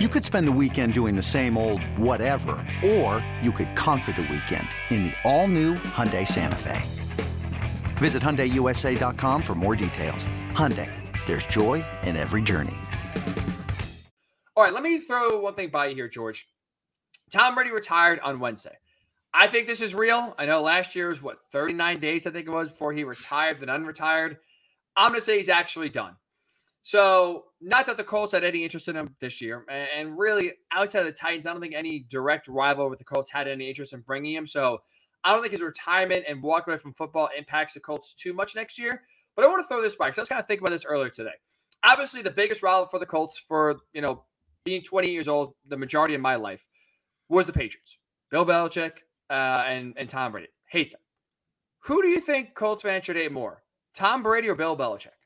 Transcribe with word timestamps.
You 0.00 0.08
could 0.08 0.24
spend 0.24 0.48
the 0.48 0.58
weekend 0.60 0.92
doing 0.92 1.14
the 1.14 1.22
same 1.22 1.56
old 1.56 1.80
whatever, 1.96 2.56
or 2.84 3.24
you 3.40 3.52
could 3.52 3.76
conquer 3.76 4.10
the 4.10 4.22
weekend 4.22 4.66
in 4.90 5.04
the 5.04 5.12
all-new 5.22 5.74
Hyundai 5.74 6.26
Santa 6.26 6.58
Fe. 6.58 6.82
Visit 7.98 8.20
HyundaiUSA.com 8.20 9.40
for 9.40 9.54
more 9.54 9.76
details. 9.76 10.26
Hyundai, 10.50 10.90
there's 11.26 11.46
joy 11.46 11.84
in 12.02 12.16
every 12.16 12.42
journey. 12.42 12.74
All 14.56 14.64
right, 14.64 14.72
let 14.72 14.82
me 14.82 14.98
throw 14.98 15.38
one 15.38 15.54
thing 15.54 15.68
by 15.68 15.86
you 15.86 15.94
here, 15.94 16.08
George. 16.08 16.48
Tom 17.30 17.54
Brady 17.54 17.70
retired 17.70 18.18
on 18.18 18.40
Wednesday. 18.40 18.76
I 19.32 19.46
think 19.46 19.68
this 19.68 19.80
is 19.80 19.94
real. 19.94 20.34
I 20.36 20.46
know 20.46 20.60
last 20.60 20.96
year 20.96 21.06
was 21.06 21.22
what 21.22 21.38
39 21.52 22.00
days, 22.00 22.26
I 22.26 22.32
think 22.32 22.48
it 22.48 22.50
was, 22.50 22.68
before 22.68 22.92
he 22.92 23.04
retired, 23.04 23.60
then 23.60 23.68
unretired. 23.68 24.38
I'm 24.96 25.10
going 25.10 25.20
to 25.20 25.24
say 25.24 25.36
he's 25.36 25.48
actually 25.48 25.88
done. 25.88 26.16
So, 26.86 27.44
not 27.62 27.86
that 27.86 27.96
the 27.96 28.04
Colts 28.04 28.32
had 28.32 28.44
any 28.44 28.62
interest 28.62 28.88
in 28.88 28.96
him 28.96 29.16
this 29.18 29.40
year, 29.40 29.64
and 29.70 30.18
really 30.18 30.52
outside 30.70 31.00
of 31.00 31.06
the 31.06 31.12
Titans, 31.12 31.46
I 31.46 31.52
don't 31.52 31.62
think 31.62 31.72
any 31.74 32.00
direct 32.10 32.46
rival 32.46 32.90
with 32.90 32.98
the 32.98 33.06
Colts 33.06 33.30
had 33.30 33.48
any 33.48 33.70
interest 33.70 33.94
in 33.94 34.00
bringing 34.00 34.34
him. 34.34 34.46
So, 34.46 34.82
I 35.24 35.32
don't 35.32 35.40
think 35.40 35.52
his 35.52 35.62
retirement 35.62 36.26
and 36.28 36.42
walking 36.42 36.72
away 36.72 36.78
from 36.78 36.92
football 36.92 37.30
impacts 37.36 37.72
the 37.72 37.80
Colts 37.80 38.12
too 38.12 38.34
much 38.34 38.54
next 38.54 38.78
year. 38.78 39.02
But 39.34 39.46
I 39.46 39.48
want 39.48 39.62
to 39.62 39.66
throw 39.66 39.80
this 39.80 39.96
back 39.96 40.08
because 40.08 40.18
I 40.18 40.22
was 40.22 40.28
kind 40.28 40.40
of 40.40 40.46
thinking 40.46 40.62
about 40.62 40.74
this 40.74 40.84
earlier 40.84 41.08
today. 41.08 41.32
Obviously, 41.82 42.20
the 42.20 42.30
biggest 42.30 42.62
rival 42.62 42.86
for 42.86 42.98
the 42.98 43.06
Colts 43.06 43.38
for 43.38 43.76
you 43.94 44.02
know 44.02 44.22
being 44.66 44.82
20 44.82 45.08
years 45.10 45.26
old, 45.26 45.54
the 45.66 45.78
majority 45.78 46.14
of 46.14 46.20
my 46.20 46.36
life 46.36 46.66
was 47.30 47.46
the 47.46 47.52
Patriots, 47.54 47.96
Bill 48.30 48.44
Belichick, 48.44 48.92
uh, 49.30 49.64
and 49.66 49.94
and 49.96 50.10
Tom 50.10 50.32
Brady. 50.32 50.48
Hate 50.66 50.92
them. 50.92 51.00
Who 51.84 52.02
do 52.02 52.08
you 52.08 52.20
think 52.20 52.54
Colts 52.54 52.82
fans 52.82 53.06
should 53.06 53.16
hate 53.16 53.32
more, 53.32 53.62
Tom 53.94 54.22
Brady 54.22 54.50
or 54.50 54.54
Bill 54.54 54.76
Belichick? 54.76 55.16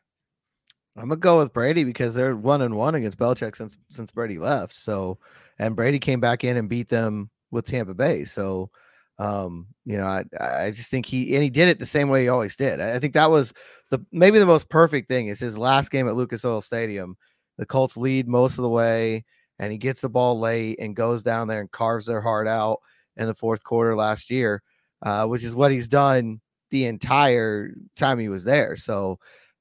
I'm 0.99 1.09
gonna 1.09 1.17
go 1.17 1.39
with 1.39 1.53
Brady 1.53 1.85
because 1.85 2.15
they're 2.15 2.37
one 2.37 2.63
and 2.63 2.75
one 2.77 2.95
against 2.95 3.19
Belichick 3.19 3.57
since 3.57 3.77
since 3.89 4.11
Brady 4.11 4.39
left. 4.39 4.75
So, 4.77 5.19
and 5.59 5.77
Brady 5.77 5.99
came 5.99 6.21
back 6.21 6.45
in 6.45 6.57
and 6.57 6.69
beat 6.69 6.89
them 6.89 7.31
with 7.51 7.67
Tampa 7.67 7.95
Bay. 7.95 8.25
So, 8.25 8.71
um, 9.19 9.67
you 9.85 9.97
know, 9.97 10.05
I 10.07 10.25
I 10.41 10.71
just 10.71 10.91
think 10.91 11.07
he 11.07 11.35
and 11.35 11.43
he 11.43 11.51
did 11.51 11.69
it 11.69 11.79
the 11.79 11.87
same 11.87 12.09
way 12.09 12.23
he 12.23 12.29
always 12.29 12.57
did. 12.57 12.81
I, 12.81 12.97
I 12.97 12.99
think 12.99 13.15
that 13.15 13.31
was 13.31 13.55
the 13.91 14.01
maybe 14.13 14.39
the 14.39 14.47
most 14.47 14.69
perfect 14.69 15.09
thing 15.09 15.29
is 15.29 15.39
his 15.41 15.57
last 15.57 15.91
game 15.91 16.09
at 16.09 16.17
Lucas 16.17 16.45
Oil 16.45 16.61
Stadium. 16.61 17.17
The 17.59 17.67
Colts 17.67 17.97
lead 17.97 18.29
most 18.29 18.59
of 18.59 18.63
the 18.63 18.69
way, 18.69 19.25
and 19.59 19.73
he 19.73 19.79
gets 19.79 20.01
the 20.01 20.09
ball 20.09 20.39
late 20.41 20.79
and 20.81 20.97
goes 20.97 21.23
down 21.23 21.49
there 21.49 21.61
and 21.61 21.71
carves 21.71 22.07
their 22.07 22.21
heart 22.21 22.49
out 22.49 22.79
in 23.17 23.27
the 23.27 23.35
fourth 23.35 23.65
quarter 23.65 23.97
last 23.97 24.31
year, 24.31 24.63
uh, 25.03 25.27
which 25.27 25.45
is 25.45 25.55
what 25.55 25.73
he's 25.73 25.89
done 25.89 26.41
the 26.71 26.87
entire 26.87 27.71
time 27.97 28.19
he 28.19 28.29
was 28.29 28.45
there. 28.45 28.77
So 28.77 29.19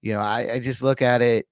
you 0.08 0.14
know, 0.14 0.22
I, 0.22 0.54
I 0.54 0.60
just 0.60 0.82
look 0.82 1.02
at 1.02 1.22
it. 1.22 1.48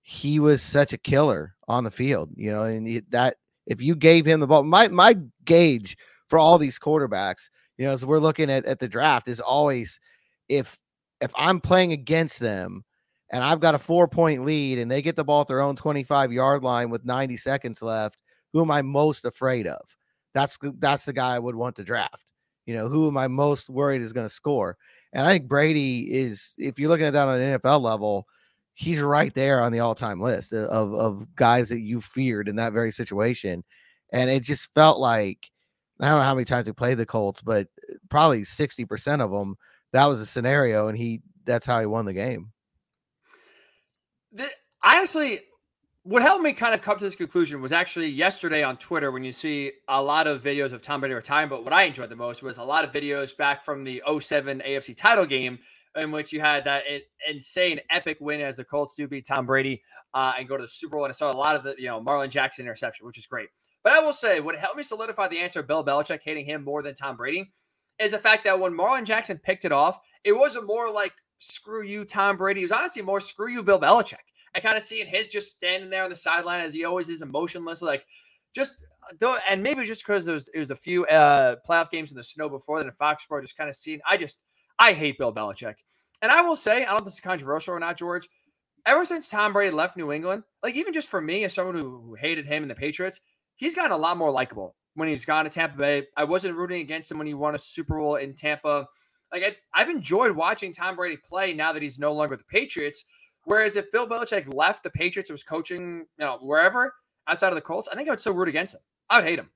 He 0.00 0.40
was 0.40 0.62
such 0.62 0.94
a 0.94 0.98
killer 0.98 1.54
on 1.68 1.84
the 1.84 1.90
field, 1.90 2.30
you 2.34 2.50
know, 2.50 2.62
and 2.62 2.88
he, 2.88 3.00
that 3.10 3.36
if 3.66 3.82
you 3.82 3.94
gave 3.94 4.24
him 4.24 4.40
the 4.40 4.46
ball, 4.46 4.62
my 4.62 4.88
my 4.88 5.18
gauge 5.44 5.98
for 6.26 6.38
all 6.38 6.56
these 6.56 6.78
quarterbacks, 6.78 7.50
you 7.76 7.84
know, 7.84 7.92
as 7.92 8.06
we're 8.06 8.18
looking 8.18 8.50
at, 8.50 8.64
at 8.64 8.78
the 8.78 8.88
draft 8.88 9.28
is 9.28 9.40
always 9.40 10.00
if 10.48 10.78
if 11.20 11.32
I'm 11.36 11.60
playing 11.60 11.92
against 11.92 12.40
them 12.40 12.82
and 13.30 13.44
I've 13.44 13.60
got 13.60 13.74
a 13.74 13.78
four 13.78 14.08
point 14.08 14.42
lead 14.42 14.78
and 14.78 14.90
they 14.90 15.02
get 15.02 15.14
the 15.14 15.22
ball 15.22 15.42
at 15.42 15.48
their 15.48 15.60
own 15.60 15.76
25 15.76 16.32
yard 16.32 16.64
line 16.64 16.88
with 16.88 17.04
90 17.04 17.36
seconds 17.36 17.82
left, 17.82 18.22
who 18.54 18.62
am 18.62 18.70
I 18.70 18.80
most 18.80 19.26
afraid 19.26 19.66
of? 19.66 19.82
That's 20.32 20.58
that's 20.78 21.04
the 21.04 21.12
guy 21.12 21.34
I 21.34 21.38
would 21.38 21.56
want 21.56 21.76
to 21.76 21.84
draft. 21.84 22.32
You 22.64 22.74
know, 22.74 22.88
who 22.88 23.08
am 23.08 23.18
I 23.18 23.28
most 23.28 23.68
worried 23.68 24.00
is 24.00 24.14
going 24.14 24.26
to 24.26 24.34
score? 24.34 24.78
And 25.12 25.26
I 25.26 25.32
think 25.32 25.48
Brady 25.48 26.12
is, 26.12 26.54
if 26.58 26.78
you're 26.78 26.88
looking 26.88 27.06
at 27.06 27.12
that 27.12 27.28
on 27.28 27.40
an 27.40 27.58
NFL 27.58 27.82
level, 27.82 28.26
he's 28.74 29.00
right 29.00 29.34
there 29.34 29.62
on 29.62 29.72
the 29.72 29.80
all-time 29.80 30.20
list 30.20 30.52
of 30.52 30.94
of 30.94 31.34
guys 31.36 31.68
that 31.68 31.80
you 31.80 32.00
feared 32.00 32.48
in 32.48 32.56
that 32.56 32.72
very 32.72 32.90
situation. 32.90 33.64
And 34.12 34.30
it 34.30 34.42
just 34.42 34.72
felt 34.74 34.98
like 34.98 35.50
I 36.00 36.08
don't 36.08 36.18
know 36.18 36.24
how 36.24 36.34
many 36.34 36.44
times 36.44 36.66
he 36.66 36.72
played 36.72 36.98
the 36.98 37.06
Colts, 37.06 37.42
but 37.42 37.68
uh, 37.88 37.94
probably 38.08 38.42
60% 38.42 39.20
of 39.20 39.30
them, 39.30 39.56
that 39.92 40.06
was 40.06 40.20
a 40.20 40.26
scenario, 40.26 40.88
and 40.88 40.98
he 40.98 41.22
that's 41.44 41.66
how 41.66 41.80
he 41.80 41.86
won 41.86 42.06
the 42.06 42.12
game. 42.12 42.52
The, 44.32 44.48
honestly, 44.82 45.40
what 46.04 46.22
helped 46.22 46.42
me 46.42 46.52
kind 46.52 46.74
of 46.74 46.82
come 46.82 46.98
to 46.98 47.04
this 47.04 47.14
conclusion 47.14 47.60
was 47.60 47.70
actually 47.70 48.08
yesterday 48.08 48.64
on 48.64 48.76
Twitter 48.76 49.12
when 49.12 49.22
you 49.22 49.30
see 49.30 49.72
a 49.88 50.02
lot 50.02 50.26
of 50.26 50.42
videos 50.42 50.72
of 50.72 50.82
Tom 50.82 51.00
Brady 51.00 51.14
retiring. 51.14 51.48
But 51.48 51.62
what 51.62 51.72
I 51.72 51.84
enjoyed 51.84 52.08
the 52.08 52.16
most 52.16 52.42
was 52.42 52.58
a 52.58 52.64
lot 52.64 52.84
of 52.84 52.92
videos 52.92 53.36
back 53.36 53.64
from 53.64 53.84
the 53.84 54.02
07 54.20 54.62
AFC 54.66 54.96
title 54.96 55.26
game 55.26 55.60
in 55.94 56.10
which 56.10 56.32
you 56.32 56.40
had 56.40 56.64
that 56.64 56.84
insane 57.28 57.78
epic 57.90 58.16
win 58.20 58.40
as 58.40 58.56
the 58.56 58.64
Colts 58.64 58.96
do 58.96 59.06
beat 59.06 59.26
Tom 59.26 59.46
Brady 59.46 59.82
uh, 60.14 60.32
and 60.38 60.48
go 60.48 60.56
to 60.56 60.62
the 60.62 60.68
Super 60.68 60.96
Bowl. 60.96 61.04
And 61.04 61.12
I 61.12 61.14
saw 61.14 61.30
a 61.30 61.34
lot 61.34 61.54
of 61.54 61.62
the, 61.62 61.74
you 61.78 61.86
know, 61.86 62.00
Marlin 62.00 62.30
Jackson 62.30 62.64
interception, 62.64 63.06
which 63.06 63.18
is 63.18 63.26
great. 63.26 63.50
But 63.84 63.92
I 63.92 64.00
will 64.00 64.12
say 64.12 64.40
what 64.40 64.56
helped 64.56 64.76
me 64.76 64.82
solidify 64.82 65.28
the 65.28 65.38
answer 65.38 65.60
of 65.60 65.68
Bill 65.68 65.84
Belichick 65.84 66.20
hating 66.24 66.46
him 66.46 66.64
more 66.64 66.82
than 66.82 66.94
Tom 66.94 67.16
Brady 67.16 67.52
is 68.00 68.10
the 68.10 68.18
fact 68.18 68.44
that 68.44 68.58
when 68.58 68.74
Marlin 68.74 69.04
Jackson 69.04 69.38
picked 69.38 69.64
it 69.64 69.72
off, 69.72 70.00
it 70.24 70.32
wasn't 70.32 70.66
more 70.66 70.90
like 70.90 71.12
screw 71.38 71.84
you, 71.84 72.04
Tom 72.04 72.36
Brady. 72.36 72.60
It 72.60 72.64
was 72.64 72.72
honestly 72.72 73.02
more 73.02 73.20
screw 73.20 73.52
you, 73.52 73.62
Bill 73.62 73.80
Belichick. 73.80 74.16
I 74.54 74.60
kind 74.60 74.76
of 74.76 74.82
seeing 74.82 75.06
his 75.06 75.28
just 75.28 75.50
standing 75.50 75.90
there 75.90 76.04
on 76.04 76.10
the 76.10 76.16
sideline 76.16 76.60
as 76.60 76.74
he 76.74 76.84
always 76.84 77.08
is, 77.08 77.22
emotionless, 77.22 77.82
like 77.82 78.04
just 78.54 78.76
though. 79.18 79.36
And 79.48 79.62
maybe 79.62 79.84
just 79.84 80.06
because 80.06 80.24
there 80.24 80.34
was 80.34 80.48
it 80.52 80.58
was 80.58 80.70
a 80.70 80.76
few 80.76 81.04
uh, 81.06 81.56
playoff 81.68 81.90
games 81.90 82.10
in 82.10 82.16
the 82.16 82.24
snow 82.24 82.48
before 82.48 82.78
then, 82.78 82.88
in 82.88 82.94
Foxborough, 82.94 83.42
just 83.42 83.56
kind 83.56 83.70
of 83.70 83.76
seeing. 83.76 84.00
I 84.08 84.16
just 84.16 84.42
I 84.78 84.92
hate 84.92 85.18
Bill 85.18 85.32
Belichick, 85.32 85.74
and 86.20 86.30
I 86.30 86.42
will 86.42 86.56
say 86.56 86.82
I 86.82 86.86
don't 86.86 86.90
know 86.90 86.96
if 86.98 87.04
this 87.04 87.14
is 87.14 87.20
controversial 87.20 87.74
or 87.74 87.80
not, 87.80 87.96
George. 87.96 88.28
Ever 88.84 89.04
since 89.04 89.28
Tom 89.28 89.52
Brady 89.52 89.70
left 89.70 89.96
New 89.96 90.10
England, 90.10 90.42
like 90.62 90.74
even 90.74 90.92
just 90.92 91.08
for 91.08 91.20
me 91.20 91.44
as 91.44 91.52
someone 91.52 91.76
who, 91.76 92.00
who 92.00 92.14
hated 92.14 92.46
him 92.46 92.64
and 92.64 92.70
the 92.70 92.74
Patriots, 92.74 93.20
he's 93.54 93.76
gotten 93.76 93.92
a 93.92 93.96
lot 93.96 94.16
more 94.16 94.32
likable 94.32 94.74
when 94.94 95.08
he's 95.08 95.24
gone 95.24 95.44
to 95.44 95.50
Tampa 95.50 95.78
Bay. 95.78 96.06
I 96.16 96.24
wasn't 96.24 96.56
rooting 96.56 96.80
against 96.80 97.10
him 97.10 97.18
when 97.18 97.28
he 97.28 97.34
won 97.34 97.54
a 97.54 97.58
Super 97.58 97.98
Bowl 97.98 98.16
in 98.16 98.34
Tampa. 98.34 98.88
Like 99.32 99.44
I, 99.44 99.56
I've 99.72 99.88
enjoyed 99.88 100.32
watching 100.32 100.74
Tom 100.74 100.96
Brady 100.96 101.16
play 101.16 101.54
now 101.54 101.72
that 101.72 101.80
he's 101.80 101.98
no 101.98 102.12
longer 102.12 102.36
the 102.36 102.44
Patriots 102.44 103.04
Whereas 103.44 103.76
if 103.76 103.90
Bill 103.90 104.06
Belichick 104.06 104.52
left 104.52 104.82
the 104.82 104.90
Patriots 104.90 105.30
was 105.30 105.42
coaching, 105.42 106.06
you 106.18 106.24
know, 106.24 106.38
wherever 106.40 106.94
outside 107.26 107.48
of 107.48 107.56
the 107.56 107.60
Colts, 107.60 107.88
I 107.90 107.94
think 107.96 108.08
I 108.08 108.12
would 108.12 108.20
still 108.20 108.34
root 108.34 108.48
against 108.48 108.74
him. 108.74 108.80
I 109.10 109.16
would 109.16 109.24
hate 109.24 109.38
him. 109.38 109.50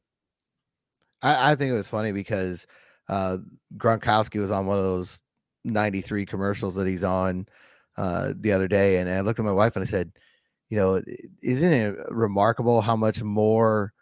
I, 1.22 1.52
I 1.52 1.54
think 1.54 1.70
it 1.70 1.74
was 1.74 1.88
funny 1.88 2.12
because 2.12 2.66
uh, 3.08 3.38
Gronkowski 3.76 4.40
was 4.40 4.50
on 4.50 4.66
one 4.66 4.78
of 4.78 4.84
those 4.84 5.22
93 5.64 6.26
commercials 6.26 6.74
that 6.74 6.86
he's 6.86 7.04
on 7.04 7.46
uh, 7.96 8.32
the 8.38 8.52
other 8.52 8.68
day. 8.68 8.98
And 8.98 9.08
I 9.08 9.20
looked 9.20 9.38
at 9.38 9.44
my 9.44 9.52
wife 9.52 9.76
and 9.76 9.82
I 9.82 9.86
said, 9.86 10.12
you 10.68 10.76
know, 10.76 11.00
isn't 11.42 11.72
it 11.72 11.96
remarkable 12.08 12.80
how 12.80 12.96
much 12.96 13.22
more 13.22 13.92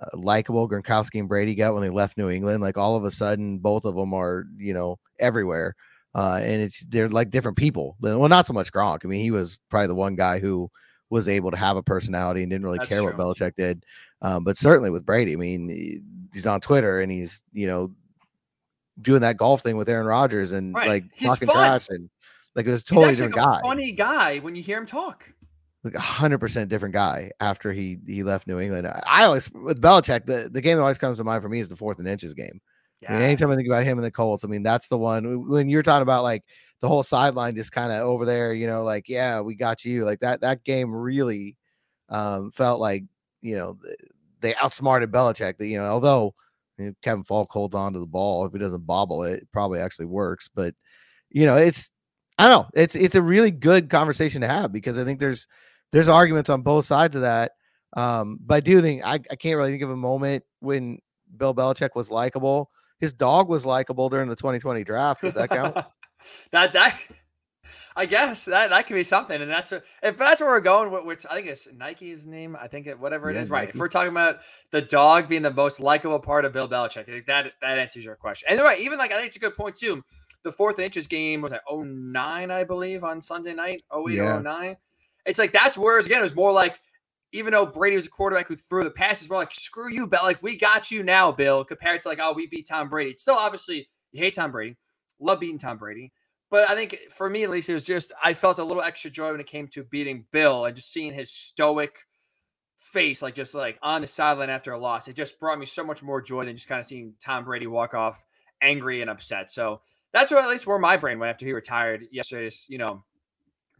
uh, 0.00 0.16
likable 0.16 0.68
Gronkowski 0.68 1.20
and 1.20 1.28
Brady 1.28 1.54
got 1.54 1.74
when 1.74 1.82
they 1.82 1.90
left 1.90 2.16
New 2.16 2.30
England? 2.30 2.62
Like 2.62 2.78
all 2.78 2.96
of 2.96 3.04
a 3.04 3.10
sudden, 3.10 3.58
both 3.58 3.84
of 3.84 3.94
them 3.94 4.14
are, 4.14 4.46
you 4.56 4.72
know, 4.72 4.98
everywhere. 5.18 5.74
Uh, 6.14 6.40
and 6.42 6.62
it's 6.62 6.84
they're 6.86 7.08
like 7.08 7.30
different 7.30 7.56
people. 7.56 7.96
Well, 8.00 8.28
not 8.28 8.46
so 8.46 8.52
much 8.52 8.72
Gronk. 8.72 9.00
I 9.04 9.08
mean, 9.08 9.20
he 9.20 9.30
was 9.30 9.60
probably 9.68 9.88
the 9.88 9.94
one 9.94 10.14
guy 10.14 10.38
who 10.38 10.70
was 11.10 11.28
able 11.28 11.50
to 11.50 11.56
have 11.56 11.76
a 11.76 11.82
personality 11.82 12.42
and 12.42 12.50
didn't 12.50 12.64
really 12.64 12.78
That's 12.78 12.88
care 12.88 13.00
true. 13.00 13.12
what 13.12 13.16
Belichick 13.16 13.56
did. 13.56 13.84
Um, 14.22 14.44
but 14.44 14.56
certainly 14.56 14.90
with 14.90 15.04
Brady, 15.04 15.32
I 15.32 15.36
mean, 15.36 16.28
he's 16.32 16.46
on 16.46 16.60
Twitter 16.60 17.00
and 17.00 17.10
he's 17.10 17.42
you 17.52 17.66
know 17.66 17.92
doing 19.00 19.22
that 19.22 19.36
golf 19.36 19.62
thing 19.62 19.76
with 19.76 19.88
Aaron 19.88 20.06
Rodgers 20.06 20.52
and 20.52 20.74
right. 20.74 20.88
like 20.88 21.04
he's 21.14 21.28
talking 21.28 21.48
fun. 21.48 21.56
trash 21.56 21.88
and 21.88 22.08
like 22.54 22.66
it 22.66 22.70
was 22.70 22.84
totally 22.84 23.10
different 23.10 23.34
guy. 23.34 23.60
Funny 23.62 23.92
guy 23.92 24.38
when 24.38 24.54
you 24.54 24.62
hear 24.62 24.78
him 24.78 24.86
talk. 24.86 25.28
Like 25.82 25.94
a 25.94 26.00
hundred 26.00 26.38
percent 26.38 26.70
different 26.70 26.94
guy 26.94 27.30
after 27.40 27.72
he 27.72 27.98
he 28.06 28.22
left 28.22 28.46
New 28.46 28.58
England. 28.58 28.86
I 28.86 29.24
always 29.24 29.52
with 29.52 29.82
Belichick, 29.82 30.26
the, 30.26 30.48
the 30.50 30.60
game 30.60 30.76
that 30.76 30.82
always 30.82 30.98
comes 30.98 31.18
to 31.18 31.24
mind 31.24 31.42
for 31.42 31.48
me 31.48 31.60
is 31.60 31.68
the 31.68 31.76
fourth 31.76 31.98
and 31.98 32.08
inches 32.08 32.32
game. 32.32 32.60
Yes. 33.04 33.10
I 33.10 33.14
mean, 33.14 33.22
anytime 33.22 33.50
I 33.50 33.56
think 33.56 33.68
about 33.68 33.84
him 33.84 33.98
and 33.98 34.04
the 34.04 34.10
Colts, 34.10 34.44
I 34.44 34.48
mean, 34.48 34.62
that's 34.62 34.88
the 34.88 34.96
one 34.98 35.46
when 35.48 35.68
you're 35.68 35.82
talking 35.82 36.02
about 36.02 36.22
like 36.22 36.42
the 36.80 36.88
whole 36.88 37.02
sideline 37.02 37.54
just 37.54 37.70
kind 37.70 37.92
of 37.92 38.00
over 38.00 38.24
there, 38.24 38.52
you 38.54 38.66
know, 38.66 38.82
like, 38.82 39.08
yeah, 39.08 39.40
we 39.40 39.54
got 39.54 39.84
you. 39.84 40.04
Like 40.04 40.20
that, 40.20 40.40
that 40.40 40.64
game 40.64 40.90
really 40.90 41.56
um, 42.08 42.50
felt 42.50 42.80
like, 42.80 43.04
you 43.42 43.56
know, 43.56 43.78
they 44.40 44.54
outsmarted 44.56 45.12
Belichick. 45.12 45.58
That, 45.58 45.66
you 45.66 45.76
know, 45.76 45.84
although 45.84 46.34
you 46.78 46.86
know, 46.86 46.92
Kevin 47.02 47.24
Faulk 47.24 47.50
holds 47.50 47.74
on 47.74 47.92
to 47.92 47.98
the 47.98 48.06
ball, 48.06 48.46
if 48.46 48.52
he 48.52 48.58
doesn't 48.58 48.86
bobble 48.86 49.22
it, 49.24 49.42
it 49.42 49.48
probably 49.52 49.80
actually 49.80 50.06
works. 50.06 50.48
But, 50.54 50.74
you 51.30 51.44
know, 51.44 51.56
it's, 51.56 51.90
I 52.38 52.48
don't 52.48 52.62
know, 52.62 52.68
it's, 52.74 52.94
it's 52.94 53.14
a 53.14 53.22
really 53.22 53.50
good 53.50 53.90
conversation 53.90 54.40
to 54.40 54.48
have 54.48 54.72
because 54.72 54.96
I 54.96 55.04
think 55.04 55.20
there's, 55.20 55.46
there's 55.92 56.08
arguments 56.08 56.48
on 56.50 56.62
both 56.62 56.86
sides 56.86 57.14
of 57.16 57.22
that. 57.22 57.52
Um, 57.96 58.38
but 58.44 58.54
I 58.56 58.60
do 58.60 58.82
think 58.82 59.02
I, 59.04 59.14
I 59.14 59.36
can't 59.36 59.56
really 59.56 59.70
think 59.70 59.82
of 59.82 59.90
a 59.90 59.96
moment 59.96 60.42
when 60.60 60.98
Bill 61.36 61.54
Belichick 61.54 61.90
was 61.94 62.10
likable 62.10 62.70
his 63.00 63.12
dog 63.12 63.48
was 63.48 63.66
likable 63.66 64.08
during 64.08 64.28
the 64.28 64.36
2020 64.36 64.84
draft. 64.84 65.22
Does 65.22 65.34
that 65.34 65.50
count? 65.50 65.74
that 66.52 66.72
that 66.72 66.98
I 67.96 68.06
guess 68.06 68.46
that 68.46 68.70
that 68.70 68.86
could 68.86 68.94
be 68.94 69.04
something, 69.04 69.40
and 69.40 69.50
that's 69.50 69.70
a, 69.72 69.82
if 70.02 70.18
that's 70.18 70.40
where 70.40 70.50
we're 70.50 70.60
going. 70.60 71.06
Which 71.06 71.24
I 71.30 71.34
think 71.34 71.46
it's 71.46 71.68
Nike's 71.72 72.24
name. 72.24 72.56
I 72.60 72.66
think 72.66 72.86
it 72.86 72.98
whatever 72.98 73.30
it 73.30 73.34
yeah, 73.34 73.42
is. 73.42 73.50
Right. 73.50 73.68
If 73.68 73.76
we're 73.76 73.88
talking 73.88 74.10
about 74.10 74.40
the 74.72 74.82
dog 74.82 75.28
being 75.28 75.42
the 75.42 75.52
most 75.52 75.78
likable 75.78 76.18
part 76.18 76.44
of 76.44 76.52
Bill 76.52 76.68
Belichick, 76.68 77.02
I 77.02 77.12
think 77.12 77.26
that 77.26 77.52
that 77.60 77.78
answers 77.78 78.04
your 78.04 78.16
question. 78.16 78.48
And 78.50 78.60
right, 78.60 78.80
even 78.80 78.98
like 78.98 79.12
I 79.12 79.16
think 79.16 79.28
it's 79.28 79.36
a 79.36 79.40
good 79.40 79.56
point 79.56 79.76
too. 79.76 80.02
The 80.42 80.52
fourth 80.52 80.78
inches 80.78 81.06
game 81.06 81.40
was 81.40 81.52
like 81.52 81.62
09, 81.70 82.50
I 82.50 82.64
believe, 82.64 83.02
on 83.02 83.20
Sunday 83.20 83.54
night, 83.54 83.80
08 83.94 84.14
yeah. 84.14 84.40
09. 84.40 84.76
It's 85.24 85.38
like 85.38 85.52
that's 85.52 85.78
where 85.78 85.98
again 85.98 86.18
it 86.18 86.24
was 86.24 86.34
more 86.34 86.52
like 86.52 86.80
even 87.34 87.52
though 87.52 87.66
Brady 87.66 87.96
was 87.96 88.06
a 88.06 88.10
quarterback 88.10 88.46
who 88.46 88.54
threw 88.54 88.84
the 88.84 88.90
passes, 88.90 89.28
we're 89.28 89.36
like, 89.36 89.52
screw 89.52 89.92
you, 89.92 90.06
Bill. 90.06 90.20
Like, 90.22 90.40
we 90.40 90.56
got 90.56 90.92
you 90.92 91.02
now, 91.02 91.32
Bill, 91.32 91.64
compared 91.64 92.00
to 92.00 92.08
like, 92.08 92.20
oh, 92.22 92.32
we 92.32 92.46
beat 92.46 92.68
Tom 92.68 92.88
Brady. 92.88 93.16
Still 93.16 93.34
obviously 93.34 93.88
you 94.12 94.20
hate 94.20 94.34
Tom 94.34 94.52
Brady, 94.52 94.76
love 95.18 95.40
beating 95.40 95.58
Tom 95.58 95.76
Brady. 95.76 96.12
But 96.48 96.70
I 96.70 96.76
think 96.76 96.96
for 97.10 97.28
me, 97.28 97.42
at 97.42 97.50
least, 97.50 97.68
it 97.68 97.74
was 97.74 97.82
just 97.82 98.12
I 98.22 98.34
felt 98.34 98.60
a 98.60 98.64
little 98.64 98.82
extra 98.82 99.10
joy 99.10 99.32
when 99.32 99.40
it 99.40 99.48
came 99.48 99.66
to 99.68 99.82
beating 99.82 100.26
Bill 100.30 100.64
and 100.64 100.76
just 100.76 100.92
seeing 100.92 101.12
his 101.12 101.32
stoic 101.32 102.04
face, 102.76 103.20
like 103.20 103.34
just 103.34 103.52
like 103.52 103.78
on 103.82 104.02
the 104.02 104.06
sideline 104.06 104.50
after 104.50 104.70
a 104.70 104.78
loss. 104.78 105.08
It 105.08 105.16
just 105.16 105.40
brought 105.40 105.58
me 105.58 105.66
so 105.66 105.82
much 105.82 106.04
more 106.04 106.22
joy 106.22 106.44
than 106.44 106.54
just 106.54 106.68
kind 106.68 106.78
of 106.78 106.86
seeing 106.86 107.14
Tom 107.20 107.44
Brady 107.44 107.66
walk 107.66 107.94
off 107.94 108.24
angry 108.62 109.00
and 109.00 109.10
upset. 109.10 109.50
So 109.50 109.80
that's 110.12 110.30
where 110.30 110.40
at 110.40 110.48
least 110.48 110.68
where 110.68 110.78
my 110.78 110.96
brain 110.96 111.18
went 111.18 111.30
after 111.30 111.44
he 111.44 111.52
retired 111.52 112.06
yesterday's, 112.12 112.66
you 112.68 112.78
know, 112.78 113.02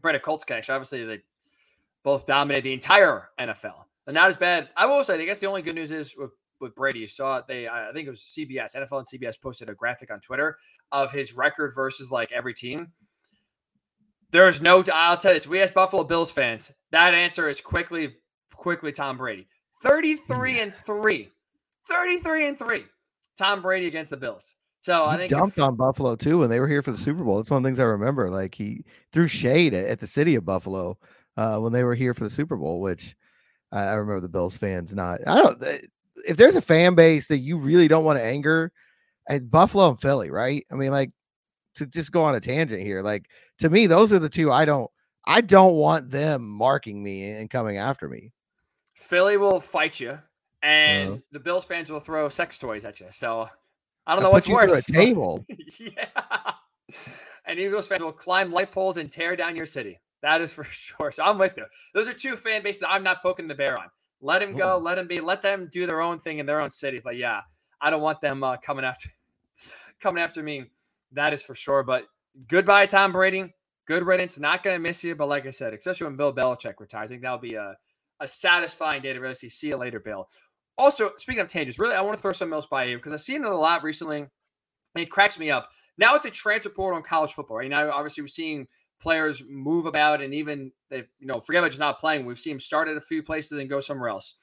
Brandon 0.01 0.21
Colts 0.21 0.43
connection. 0.43 0.75
Obviously, 0.75 1.05
they 1.05 1.21
both 2.05 2.27
dominated 2.27 2.63
the 2.63 2.73
entire 2.73 3.29
NFL. 3.39 3.83
And 4.07 4.13
not 4.13 4.29
as 4.29 4.37
bad. 4.37 4.69
I 4.77 4.85
will 4.85 5.03
say, 5.03 5.19
I 5.19 5.25
guess 5.25 5.39
the 5.39 5.47
only 5.47 5.63
good 5.63 5.73
news 5.73 5.91
is 5.91 6.15
with, 6.15 6.29
with 6.61 6.75
Brady, 6.75 6.99
you 6.99 7.07
saw 7.07 7.37
it. 7.37 7.47
They, 7.47 7.67
I 7.67 7.89
think 7.91 8.05
it 8.05 8.11
was 8.11 8.21
CBS, 8.21 8.75
NFL 8.75 8.99
and 8.99 9.07
CBS 9.21 9.41
posted 9.41 9.69
a 9.69 9.73
graphic 9.73 10.11
on 10.11 10.19
Twitter 10.19 10.57
of 10.91 11.11
his 11.11 11.33
record 11.33 11.73
versus 11.73 12.11
like 12.11 12.31
every 12.31 12.53
team. 12.53 12.91
There's 14.31 14.61
no, 14.61 14.83
I'll 14.93 15.17
tell 15.17 15.31
you 15.31 15.39
this. 15.39 15.47
We 15.47 15.59
asked 15.61 15.73
Buffalo 15.73 16.03
Bills 16.03 16.31
fans. 16.31 16.71
That 16.91 17.15
answer 17.15 17.49
is 17.49 17.59
quickly, 17.59 18.15
quickly 18.53 18.91
Tom 18.91 19.17
Brady. 19.17 19.47
33 19.81 20.59
and 20.59 20.75
3. 20.75 21.29
33 21.89 22.47
and 22.47 22.59
3. 22.59 22.85
Tom 23.35 23.61
Brady 23.63 23.87
against 23.87 24.11
the 24.11 24.17
Bills. 24.17 24.55
So 24.83 25.05
he 25.05 25.09
I 25.09 25.17
think 25.17 25.31
dumped 25.31 25.57
if, 25.57 25.63
on 25.63 25.75
Buffalo 25.75 26.15
too 26.15 26.37
when 26.37 26.49
they 26.51 26.59
were 26.59 26.67
here 26.67 26.83
for 26.83 26.91
the 26.91 26.97
Super 26.99 27.23
Bowl. 27.23 27.37
That's 27.37 27.49
one 27.49 27.57
of 27.57 27.63
the 27.63 27.69
things 27.69 27.79
I 27.79 27.85
remember. 27.85 28.29
Like 28.29 28.53
he 28.53 28.85
threw 29.11 29.27
shade 29.27 29.73
at, 29.73 29.87
at 29.87 29.99
the 29.99 30.05
city 30.05 30.35
of 30.35 30.45
Buffalo 30.45 30.99
uh, 31.37 31.59
when 31.59 31.73
they 31.73 31.83
were 31.83 31.95
here 31.95 32.13
for 32.13 32.23
the 32.23 32.29
Super 32.29 32.55
Bowl, 32.55 32.79
which 32.81 33.15
I, 33.71 33.83
I 33.83 33.93
remember 33.93 34.21
the 34.21 34.29
Bills 34.29 34.57
fans 34.57 34.93
not. 34.93 35.19
I 35.27 35.35
don't. 35.41 35.61
eh, 35.63 35.79
If 36.27 36.37
there's 36.37 36.55
a 36.55 36.61
fan 36.61 36.95
base 36.95 37.27
that 37.27 37.39
you 37.39 37.57
really 37.57 37.87
don't 37.87 38.05
want 38.05 38.17
to 38.19 38.23
anger, 38.23 38.71
at 39.27 39.49
Buffalo 39.49 39.89
and 39.89 39.99
Philly, 39.99 40.29
right? 40.29 40.65
I 40.71 40.75
mean, 40.75 40.91
like 40.91 41.11
to 41.75 41.85
just 41.87 42.11
go 42.11 42.23
on 42.23 42.35
a 42.35 42.39
tangent 42.39 42.81
here. 42.83 43.01
Like 43.01 43.27
to 43.59 43.69
me, 43.69 43.87
those 43.87 44.13
are 44.13 44.19
the 44.19 44.29
two 44.29 44.51
I 44.51 44.65
don't. 44.65 44.89
I 45.27 45.41
don't 45.41 45.73
want 45.73 46.11
them 46.11 46.47
marking 46.47 47.01
me 47.03 47.31
and 47.31 47.49
coming 47.49 47.77
after 47.77 48.07
me. 48.07 48.31
Philly 48.93 49.37
will 49.37 49.59
fight 49.59 49.99
you, 49.99 50.19
and 50.61 51.09
Uh-huh. 51.09 51.19
the 51.31 51.39
Bills 51.39 51.65
fans 51.65 51.89
will 51.89 51.99
throw 51.99 52.29
sex 52.29 52.59
toys 52.59 52.85
at 52.85 52.99
you. 52.99 53.07
So 53.11 53.49
I 54.05 54.13
don't 54.13 54.21
know 54.23 54.29
what's 54.29 54.45
put 54.45 54.53
you 54.53 54.59
through 54.67 54.73
worse. 54.75 54.89
A 54.89 54.93
table. 54.93 55.45
yeah. 55.79 56.05
And 57.47 57.59
Eagles 57.59 57.87
fans 57.87 58.01
will 58.01 58.11
climb 58.11 58.51
light 58.51 58.71
poles 58.71 58.97
and 58.97 59.11
tear 59.11 59.35
down 59.35 59.55
your 59.55 59.65
city. 59.67 59.99
That 60.25 60.41
is 60.41 60.51
for 60.51 60.63
sure. 60.71 61.11
So 61.11 61.23
I'm 61.23 61.37
with 61.37 61.53
you. 61.55 61.65
Those 61.93 62.07
are 62.07 62.13
two 62.13 62.35
fan 62.35 62.63
bases 62.63 62.83
I'm 62.87 63.03
not 63.03 63.21
poking 63.21 63.47
the 63.47 63.53
bear 63.53 63.79
on. 63.79 63.89
Let 64.21 64.41
him 64.41 64.57
go. 64.57 64.79
Let 64.79 64.97
him 64.97 65.07
be. 65.07 65.19
Let 65.19 65.43
them 65.43 65.69
do 65.71 65.85
their 65.85 66.01
own 66.01 66.19
thing 66.19 66.39
in 66.39 66.47
their 66.47 66.61
own 66.61 66.71
city. 66.71 66.99
But 67.03 67.15
yeah, 67.15 67.41
I 67.79 67.91
don't 67.91 68.01
want 68.01 68.21
them 68.21 68.43
uh, 68.43 68.57
coming 68.57 68.83
after 68.83 69.09
coming 70.01 70.23
after 70.23 70.41
me. 70.41 70.65
That 71.11 71.33
is 71.33 71.43
for 71.43 71.53
sure. 71.53 71.83
But 71.83 72.05
goodbye, 72.47 72.87
Tom 72.87 73.11
Brady. 73.11 73.53
Good 73.85 74.03
riddance. 74.03 74.39
Not 74.39 74.63
going 74.63 74.75
to 74.75 74.79
miss 74.79 75.03
you. 75.03 75.13
But 75.15 75.29
like 75.29 75.45
I 75.45 75.51
said, 75.51 75.75
especially 75.75 76.07
when 76.07 76.15
Bill 76.15 76.33
Belichick 76.33 76.79
retires, 76.79 77.05
I 77.05 77.07
think 77.07 77.21
that'll 77.21 77.37
be 77.37 77.53
a, 77.53 77.75
a 78.19 78.27
satisfying 78.27 79.03
day 79.03 79.13
to 79.13 79.19
really 79.19 79.35
see. 79.35 79.49
See 79.49 79.67
you 79.67 79.77
later, 79.77 79.99
Bill. 79.99 80.27
Also, 80.75 81.11
speaking 81.19 81.41
of 81.41 81.49
tangents, 81.49 81.77
really, 81.77 81.93
I 81.93 82.01
want 82.01 82.17
to 82.17 82.21
throw 82.21 82.31
something 82.31 82.55
else 82.55 82.65
by 82.65 82.85
you 82.85 82.97
because 82.97 83.13
I've 83.13 83.21
seen 83.21 83.45
it 83.45 83.51
a 83.51 83.55
lot 83.55 83.83
recently, 83.83 84.17
and 84.21 84.29
it 84.95 85.11
cracks 85.11 85.37
me 85.37 85.51
up. 85.51 85.69
Now 85.99 86.13
with 86.13 86.23
the 86.23 86.31
transfer 86.31 86.69
portal 86.69 86.97
in 86.97 87.03
college 87.03 87.33
football, 87.33 87.57
right 87.57 87.69
now, 87.69 87.91
obviously 87.91 88.23
we're 88.23 88.27
seeing 88.27 88.67
players 89.05 89.43
move 89.47 89.85
about, 89.85 90.19
and 90.19 90.33
even 90.33 90.71
they, 90.89 91.03
you 91.19 91.27
know, 91.27 91.39
forget 91.39 91.61
about 91.61 91.69
just 91.69 91.79
not 91.79 91.99
playing. 91.99 92.25
We've 92.25 92.39
seen 92.39 92.53
him 92.53 92.59
start 92.59 92.87
at 92.87 92.97
a 92.97 93.01
few 93.01 93.21
places 93.21 93.59
and 93.59 93.69
go 93.69 93.79
somewhere 93.79 94.09
else. 94.09 94.33